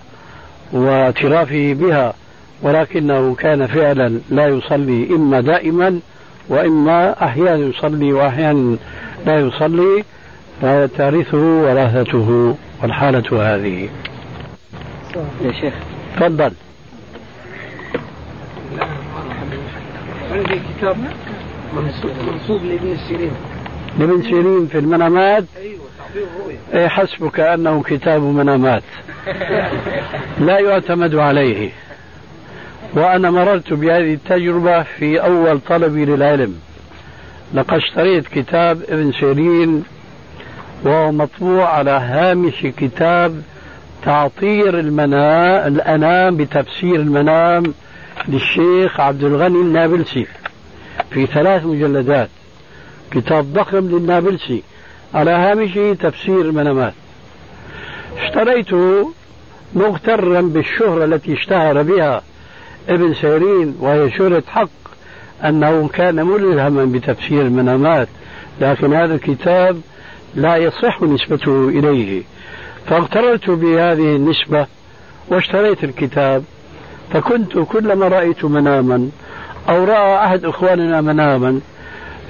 [0.73, 2.13] واعترافه بها
[2.61, 5.99] ولكنه كان فعلا لا يصلي إما دائما
[6.49, 8.77] وإما أحيانا يصلي وأحيانا
[9.25, 10.03] لا يصلي
[10.61, 13.89] فترثه وراثته والحالة هذه.
[15.45, 15.73] يا شيخ.
[16.17, 16.51] تفضل.
[20.35, 20.97] عندي كتاب
[22.27, 23.31] منصوب لابن سيرين.
[23.99, 25.43] لابن سيرين في المنامات.
[25.57, 26.25] أيوه تعبير
[26.73, 28.83] إيه حسبك أنه كتاب منامات.
[30.39, 31.71] لا يعتمد عليه.
[32.93, 36.55] وأنا مررت بهذه التجربة في أول طلبي للعلم.
[37.53, 39.83] لقد اشتريت كتاب ابن سيرين
[40.83, 43.41] وهو مطبوع على هامش كتاب
[44.03, 47.73] تعطير المنام الأنام بتفسير المنام.
[48.27, 50.27] للشيخ عبد الغني النابلسي
[51.11, 52.29] في ثلاث مجلدات.
[53.11, 54.63] كتاب ضخم للنابلسي.
[55.13, 56.93] على هامشه تفسير المنامات
[58.17, 59.11] اشتريته
[59.75, 62.21] مغترا بالشهرة التي اشتهر بها
[62.89, 64.69] ابن سيرين وهي شهرة حق
[65.45, 68.07] أنه كان ملهما بتفسير المنامات
[68.61, 69.81] لكن هذا الكتاب
[70.35, 72.23] لا يصح نسبته إليه.
[72.87, 74.67] فاغتررت بهذه النسبة
[75.27, 76.43] واشتريت الكتاب
[77.13, 79.09] فكنت كلما رأيت مناما
[79.69, 81.59] أو رأى أحد إخواننا مناما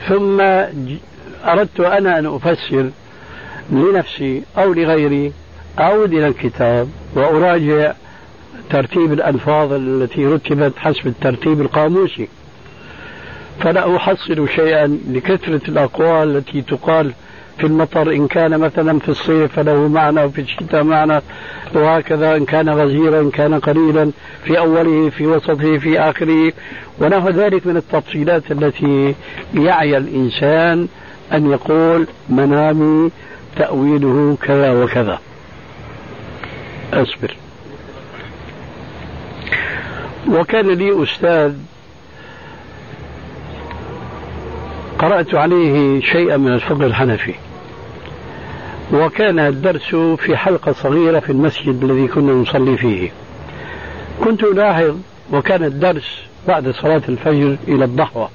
[0.07, 0.41] ثم
[1.45, 2.89] أردت أنا أن أفسر
[3.69, 5.31] لنفسي أو لغيري
[5.79, 7.93] أعود إلى الكتاب وأراجع
[8.69, 12.27] ترتيب الألفاظ التي رتبت حسب الترتيب القاموسي.
[13.59, 17.13] فلا أحصل شيئا لكثرة الأقوال التي تقال
[17.57, 21.21] في المطر إن كان مثلا في الصيف فله معنى وفي الشتاء معنى
[21.73, 24.11] وهكذا إن كان غزيرا إن كان قليلا
[24.43, 26.53] في أوله في وسطه في آخره.
[26.99, 29.15] ونحو ذلك من التفصيلات التي
[29.53, 30.87] يعي الإنسان
[31.33, 33.11] أن يقول منامي
[33.55, 35.19] تأويله كذا وكذا.
[36.93, 37.35] أصبر.
[40.29, 41.53] وكان لي أستاذ
[44.99, 47.33] قرأت عليه شيئا من الفقه الحنفي.
[48.93, 53.11] وكان الدرس في حلقة صغيرة في المسجد الذي كنا نصلي فيه.
[54.23, 54.97] كنت ألاحظ
[55.33, 58.29] وكان الدرس بعد صلاة الفجر إلى الضحوة.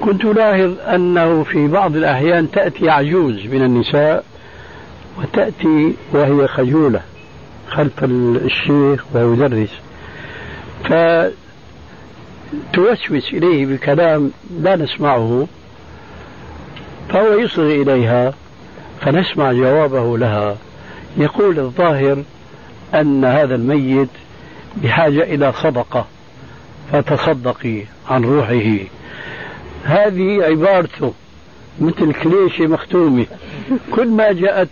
[0.00, 4.24] كنت ألاحظ أنه في بعض الأحيان تأتي عجوز من النساء
[5.18, 7.00] وتأتي وهي خجولة
[7.68, 9.80] خلف الشيخ وهو يدرس.
[12.72, 15.46] فتوسوس إليه بكلام لا نسمعه
[17.08, 18.34] فهو يصغي إليها
[19.00, 20.56] فنسمع جوابه لها.
[21.16, 22.22] يقول الظاهر
[22.94, 24.08] أن هذا الميت
[24.76, 26.06] بحاجة إلى صدقة
[26.92, 28.78] فتصدقي عن روحه.
[29.84, 31.12] هذه عبارته
[31.80, 33.26] مثل كليشة مختومة.
[33.90, 34.68] كل ما جاءت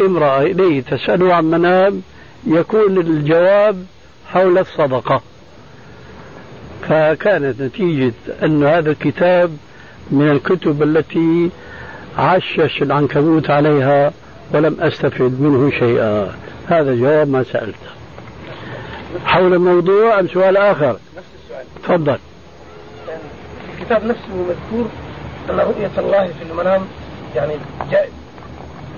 [0.00, 2.02] امرأة إليه تسأله عن منام
[2.46, 3.86] يكون الجواب
[4.32, 5.22] حول الصدقة.
[6.88, 9.56] فكانت نتيجة أن هذا الكتاب
[10.10, 11.50] من الكتب التي
[12.18, 14.12] عشش العنكبوت عليها
[14.54, 16.34] ولم أستفد منه شيئا.
[16.68, 17.92] هذا جواب ما سألته
[19.26, 22.18] حول الموضوع أم سؤال آخر نفس السؤال تفضل.
[23.78, 24.88] الكتاب نفسه مذكور
[25.50, 26.82] أن رؤية الله في المنام
[27.36, 27.52] يعني
[27.90, 28.10] جائز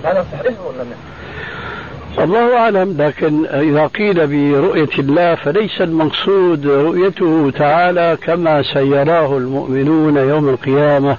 [0.03, 8.17] هذا صحيح ولا لا؟ الله أعلم لكن إذا قيل برؤية الله فليس المقصود رؤيته تعالى
[8.21, 11.17] كما سيراه المؤمنون يوم القيامة.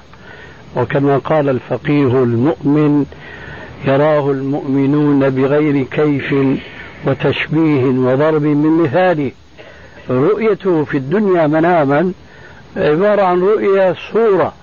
[0.75, 3.05] وكما قال الفقيه المؤمن
[3.85, 6.35] يراه المؤمنون بغير كيف
[7.05, 9.31] وتشبيه وضرب من مثاله.
[10.09, 12.11] رؤيته في الدنيا مناما
[12.77, 14.53] عبارة عن رؤية صورة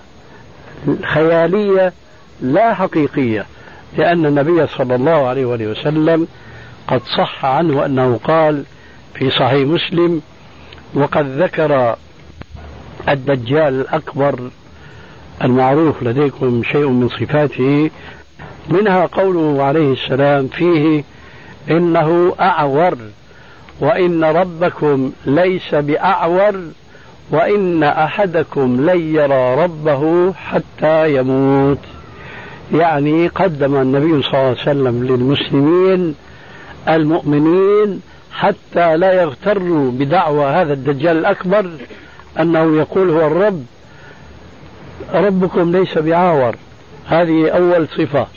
[1.03, 1.93] خيالية
[2.41, 3.45] لا حقيقية
[3.97, 6.27] لأن النبي صلى الله عليه وسلم
[6.87, 8.63] قد صح عنه أنه قال
[9.13, 10.21] في صحيح مسلم
[10.93, 11.95] وقد ذكر
[13.09, 14.49] الدجال الأكبر
[15.43, 17.89] المعروف لديكم شيء من صفاته
[18.69, 21.03] منها قوله عليه السلام فيه
[21.69, 22.97] إنه أعور
[23.79, 26.55] وإن ربكم ليس بأعور
[27.31, 31.79] وإن أحدكم لن يرى ربه حتى يموت.
[32.73, 36.15] يعني قدم النبي صلى الله عليه وسلم للمسلمين
[36.89, 41.69] المؤمنين حتى لا يغتروا بدعوى هذا الدجال الأكبر
[42.39, 43.63] أنه يقول هو الرب
[45.13, 46.55] ربكم ليس بعاور.
[47.07, 48.27] هذه أول صفة.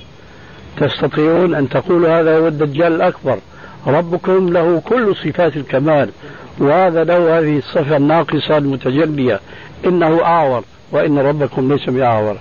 [0.76, 3.38] تستطيعون أن تقولوا هذا هو الدجال الأكبر.
[3.86, 6.10] ربكم له كل صفات الكمال.
[6.58, 9.40] وهذا له هذه الصفة الناقصة المتجلية.
[9.86, 12.36] إنه أعور وإن ربكم ليس بأعور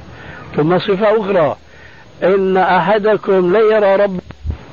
[0.55, 1.55] ثم صفة أخرى.
[2.23, 4.19] إن أحدكم لا يرى رب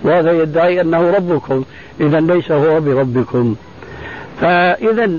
[0.03, 1.65] وهذا يدعي أنه ربكم.
[2.01, 3.57] إذا ليس هو بربكم.
[4.41, 5.11] فإذا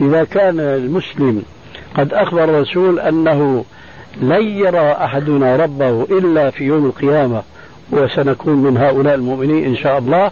[0.00, 1.42] إذا كان المسلم
[1.94, 3.64] قد أخبر الرسول أنه
[4.22, 7.42] لن يرى أحدنا ربه إلا في يوم القيامة
[7.90, 10.30] وسنكون من هؤلاء المؤمنين إن شاء الله.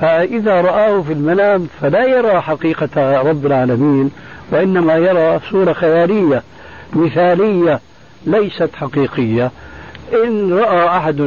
[0.00, 4.10] فإذا رآه في المنام فلا يرى حقيقة رب العالمين
[4.52, 6.42] وإنما يرى صورة خيالية
[6.92, 7.80] مثالية
[8.26, 9.50] ليست حقيقية.
[10.24, 11.20] إن رأى أحد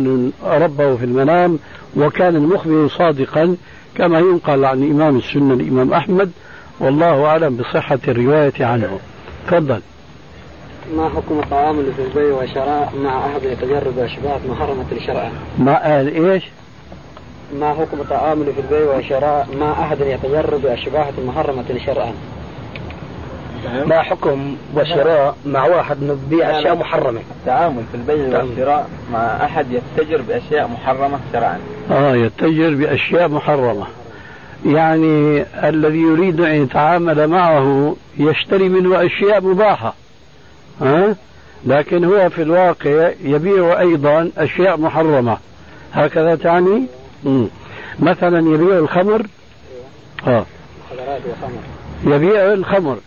[0.45, 1.59] ربه في المنام
[1.97, 3.55] وكان المخبر صادقا
[3.95, 6.31] كما ينقل عن إمام السنة الإمام أحمد
[6.79, 8.99] والله أعلم بصحة الرواية عنه.
[9.48, 9.82] تفضل.
[10.95, 16.43] ما حكم التعامل في البيع والشراء مع أحد يتجرب أشباه محرمة شرعا؟ ما قال إيش؟
[17.60, 22.14] ما حكم التعامل في البيع والشراء مع أحد يتجرب أشباه محرمة شرعا؟
[23.86, 30.22] ما حكم والشراء مع واحد نبيع أشياء محرمة؟ التعامل في البيع والشراء مع أحد يتجر
[30.22, 31.60] بأشياء محرمة شرعا.
[31.91, 33.86] آه يتجر بأشياء محرمة.
[34.66, 39.93] يعني الذي يريد أن يتعامل معه يشتري منه أشياء مباحة
[40.82, 41.16] ها؟
[41.66, 45.38] لكن هو في الواقع يبيع أيضا أشياء محرمة
[45.93, 46.84] هكذا تعني
[47.24, 47.47] مم.
[47.99, 49.28] مثلا يبيع الخمر
[50.28, 50.45] آه.
[52.05, 52.97] يبيع الخمر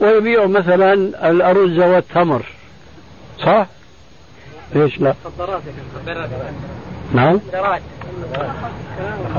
[0.00, 0.92] ويبيع مثلا
[1.30, 2.42] الأرز والتمر
[3.44, 3.66] صح؟
[4.74, 5.14] ليش لا؟
[7.14, 7.40] نعم.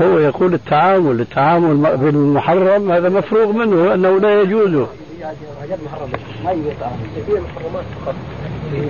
[0.02, 4.86] هو يقول التعامل التعامل بالمحرم هذا مفروغ منه أنه لا يجوز.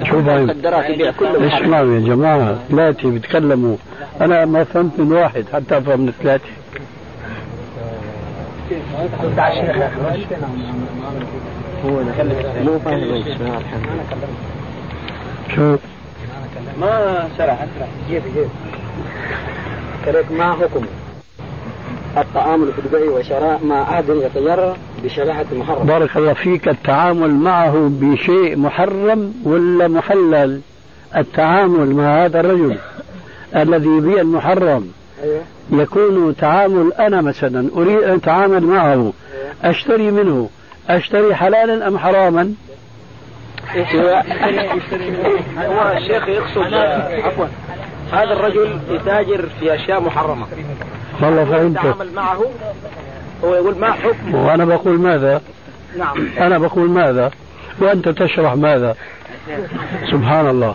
[0.05, 3.77] شو باين؟ اسمعوا يا جماعة؟ ثلاثة بيتكلموا.
[4.21, 6.45] أنا ما فهمت من واحد حتى أفهم من ثلاثة.
[11.85, 12.03] هو
[12.65, 13.25] مو فاهم
[15.55, 15.77] شو؟
[16.81, 17.67] ما شرح
[18.09, 18.49] جيب جيب.
[20.07, 20.87] كذلك ما حكم؟
[22.17, 25.87] التعامل في البيع والشراء مع أحد يتجرى بشبهة محرم.
[25.87, 26.69] بارك الله فيك.
[26.69, 30.61] التعامل معه بشيء محرم ولا محلل؟
[31.17, 32.79] التعامل مع هذا الرجل
[33.57, 34.93] الذي يبيع المحرم
[35.23, 35.43] أيوة.
[35.73, 38.93] يكون تعامل أنا مثلا أريد أن أتعامل معه.
[38.93, 39.13] أيوة.
[39.65, 40.49] أشتري منه
[40.89, 42.55] أشتري حلالا أم حراما؟
[45.59, 46.75] هو الشيخ يقصد
[47.25, 47.47] عفوا.
[48.13, 50.47] هذا الرجل يتاجر في أشياء محرمة.
[51.23, 52.45] والله فهمت يتعامل معه؟
[53.45, 55.41] هو يقول ما حكم؟ وأنا بقول ماذا؟
[55.99, 56.29] نعم.
[56.39, 57.31] أنا بقول ماذا؟
[57.81, 58.97] وأنت تشرح ماذا؟
[60.11, 60.75] سبحان الله.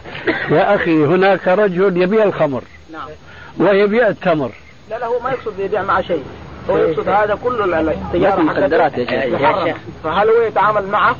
[0.49, 2.63] يا أخي هناك رجل يبيع الخمر.
[2.93, 3.07] نعم.
[3.59, 4.51] ويبيع التمر.
[4.89, 6.23] لا لا هو ما يقصد يبيع معه شيء.
[6.69, 9.77] هو يقصد هذا كله التجاره مخدرات يا شيخ.
[10.03, 11.15] فهل هو يتعامل معه؟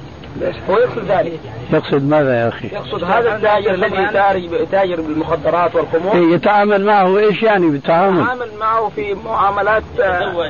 [0.70, 1.40] هو يقصد ذلك.
[1.74, 6.16] يقصد ماذا يا أخي؟ يقصد هذا التاجر الذي يتاجر تاجر بالمخدرات والخمور.
[6.16, 10.50] إيه، يتعامل معه إيش يعني بالتعامل؟ يتعامل معه في معاملات آه،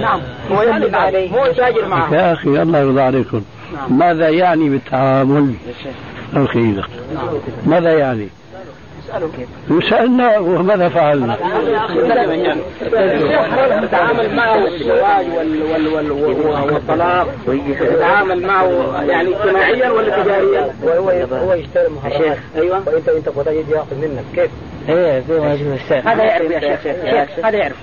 [0.00, 0.20] نعم.
[0.50, 1.32] هو يقصد عليه.
[1.32, 2.14] مو يتاجر معه.
[2.14, 3.42] يا أخي الله يرضى عليكم.
[3.74, 3.98] نعم.
[3.98, 5.54] ماذا يعني بالتعامل؟
[6.34, 6.82] أخي
[7.66, 8.28] ماذا يعني؟
[9.10, 11.36] اساله كيف وسألنا وماذا فعلنا؟
[13.84, 21.10] يتعامل معه الزواج وال وال وال وال- والطلاق يتعامل معه يعني اجتماعيا ولا تجاريا؟ وهو
[21.36, 22.82] هو يشتري مخدرات أيوه.
[22.86, 23.26] وانت انت
[23.70, 24.24] يأخذ منك.
[24.34, 24.50] كيف؟
[24.88, 27.76] إيه زي ما يقول الشيخ هذا يعرف يا شيخ هذا يعرف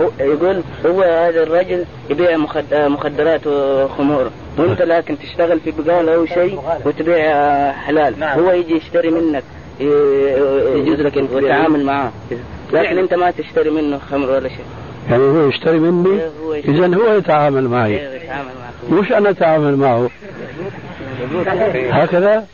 [0.00, 4.30] هو يقول هو هذا الرجل يبيع مخد- مخدرات وخمور.
[4.58, 8.24] وأنت لكن تشتغل في بقالة أو شيء وتبيع حلال.
[8.24, 9.42] هو يجي يشتري منك.
[9.80, 12.12] يجوز لك انت وتتعامل معاه
[12.72, 14.64] لكن أنت ما تشتري منه خمر ولا شيء.
[15.10, 16.20] يعني هو يشتري مني؟
[16.52, 17.96] إيه، هو يتعامل معي.
[17.96, 18.20] إيه،
[18.90, 20.10] مش أنا أتعامل معه.
[21.90, 22.46] هكذا؟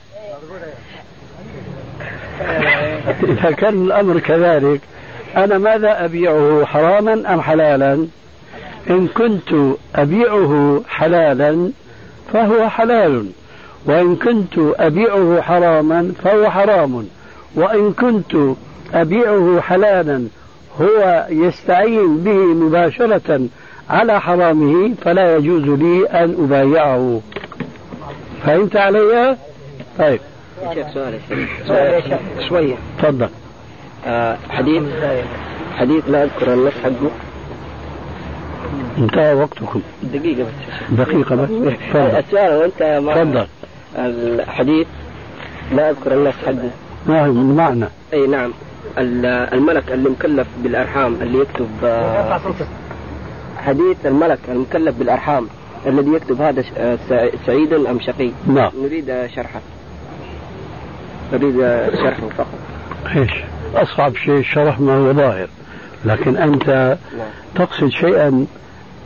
[3.22, 4.80] إذا كان الأمر كذلك
[5.36, 8.06] أنا ماذا أبيعه حراما أم حلالا؟
[8.90, 11.70] إن كنت أبيعه حلالا
[12.32, 13.26] فهو حلال.
[13.86, 17.06] وإن كنت أبيعه حراما فهو حرام
[17.54, 18.56] وإن كنت
[18.94, 20.24] أبيعه حلالا
[20.80, 23.48] هو يستعين به مباشرة
[23.90, 27.20] على حرامه فلا يجوز لي أن أبايعه.
[28.46, 29.36] فهمت علي؟
[29.98, 30.20] طيب.
[30.74, 30.86] شيخ؟
[31.66, 32.74] سؤال شيخ شوية.
[32.98, 33.28] تفضل.
[34.06, 34.82] آه، حديث
[35.76, 37.10] حديث لا أذكر النص حقه.
[38.98, 39.82] انتهى وقتكم.
[40.02, 41.48] دقيقة بس دقيقة بس.
[41.92, 42.18] تفضل.
[42.18, 43.46] السؤال وانت ما تفضل.
[43.96, 44.86] الحديث
[45.72, 46.70] لا أذكر النص حقه
[47.06, 48.52] ما هو من معنى أي نعم.
[48.98, 52.40] ال- الملك اللي مكلف بالأرحام اللي يكتب آه،
[53.56, 55.48] حديث الملك المكلف بالأرحام
[55.86, 58.30] الذي يكتب هذا آه، سع- سعيد أم شقي.
[58.46, 58.70] نعم.
[58.82, 59.60] نريد شرحه.
[61.32, 61.56] نريد
[62.02, 62.46] شرحه فقط.
[63.16, 63.30] إيش؟
[63.74, 65.48] أصعب شيء شرح ما هو ظاهر
[66.04, 66.96] لكن أنت
[67.54, 68.46] تقصد شيئا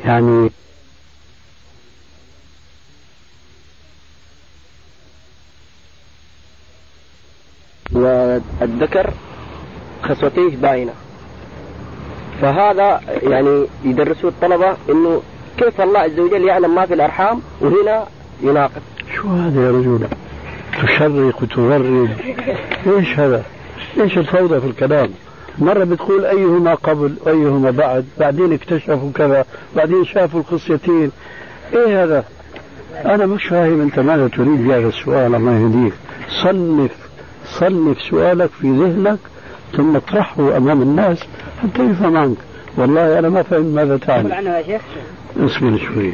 [0.05, 0.51] يعني
[7.97, 9.11] والذكر
[10.03, 10.92] خصوتيه باينة.
[12.42, 15.22] فهذا يعني يدرسوا الطلبة إنه
[15.59, 18.05] كيف الله عز وجل يعلم ما في الأرحام وهنا
[18.42, 18.82] يناقض.
[19.14, 20.09] شو هذا يا رجل؟
[20.82, 22.09] تشرق وتغرد
[22.86, 23.42] إيش هذا؟
[24.01, 25.11] إيش الفوضى في الكلام؟
[25.59, 29.44] مرة بتقول أيهما قبل وأيهما بعد بعدين اكتشفوا كذا
[29.76, 31.11] بعدين شافوا الخصيتين.
[31.74, 32.24] إيه هذا؟
[33.05, 35.92] أنا مش فاهم أنت ماذا تريد بهذا السؤال الله يهديك.
[36.42, 37.06] صنف.
[37.47, 39.18] صنف سؤالك في ذهنك
[39.76, 41.18] ثم اطرحه أمام الناس
[41.62, 42.36] حتى يفهم عنك.
[42.76, 44.82] والله أنا ما فهمت ماذا تعني عنه يا شيخ؟
[45.36, 46.12] اصبر شوي.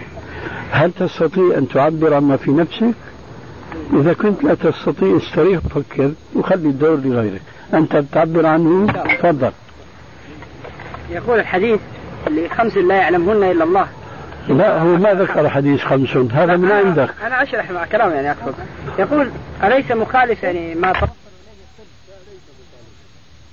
[0.70, 2.94] هل تستطيع أن تعبر عما في نفسك؟
[3.92, 7.42] إذا كنت لا تستطيع استريح وفكر وخلي الدور لغيرك.
[7.74, 9.52] أنت تعبر عنه؟ تفضل.
[11.10, 11.80] يقول الحديث
[12.26, 13.86] اللي خمس لا يعلمهن إلا الله.
[14.48, 16.16] لا هو ما ذكر حديث خمس.
[16.16, 17.10] هذا من عندك.
[17.26, 18.54] أنا أشرح مع كلام يعني اقصد
[18.98, 19.30] يقول
[19.64, 21.21] أليس مخالف يعني ما توصل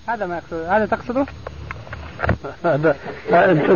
[0.10, 0.66] هذا ما يقصد.
[0.70, 1.26] هذا تقصده؟
[2.66, 2.96] هذا
[3.32, 3.70] أنت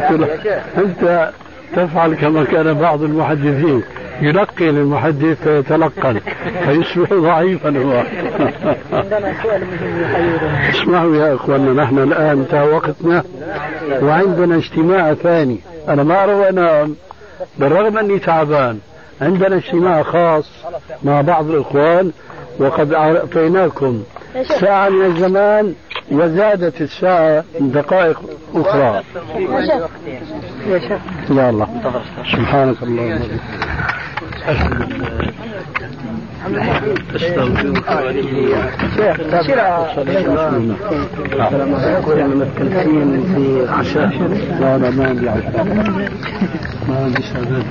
[0.77, 1.31] أنت
[1.75, 3.83] تفعل كما كان بعض المحدثين.
[4.21, 6.19] يلقي للمحدث فيتلقن
[6.65, 8.03] فيصبح ضعيفا هو.
[10.69, 13.23] اسمعوا يا إخواننا نحن الآن انتهى وقتنا
[14.01, 15.59] وعندنا اجتماع ثاني.
[15.89, 16.95] أنا ما اروى انام
[17.57, 18.79] بالرغم أني تعبان
[19.21, 20.49] عندنا اجتماع خاص
[21.03, 22.11] مع بعض الإخوان
[22.59, 24.03] وقد أعطيناكم.
[24.59, 25.75] ساعة من الزمان
[26.11, 28.21] وزادت الساعة دقائق
[28.55, 29.03] أخرى.
[31.29, 31.67] يا الله.
[32.31, 33.19] سبحانك اللهم
[42.39, 44.09] متكلفين في عشاء
[44.59, 45.63] لا لا ما عندي عشاء
[46.87, 47.63] ما عندي سعادات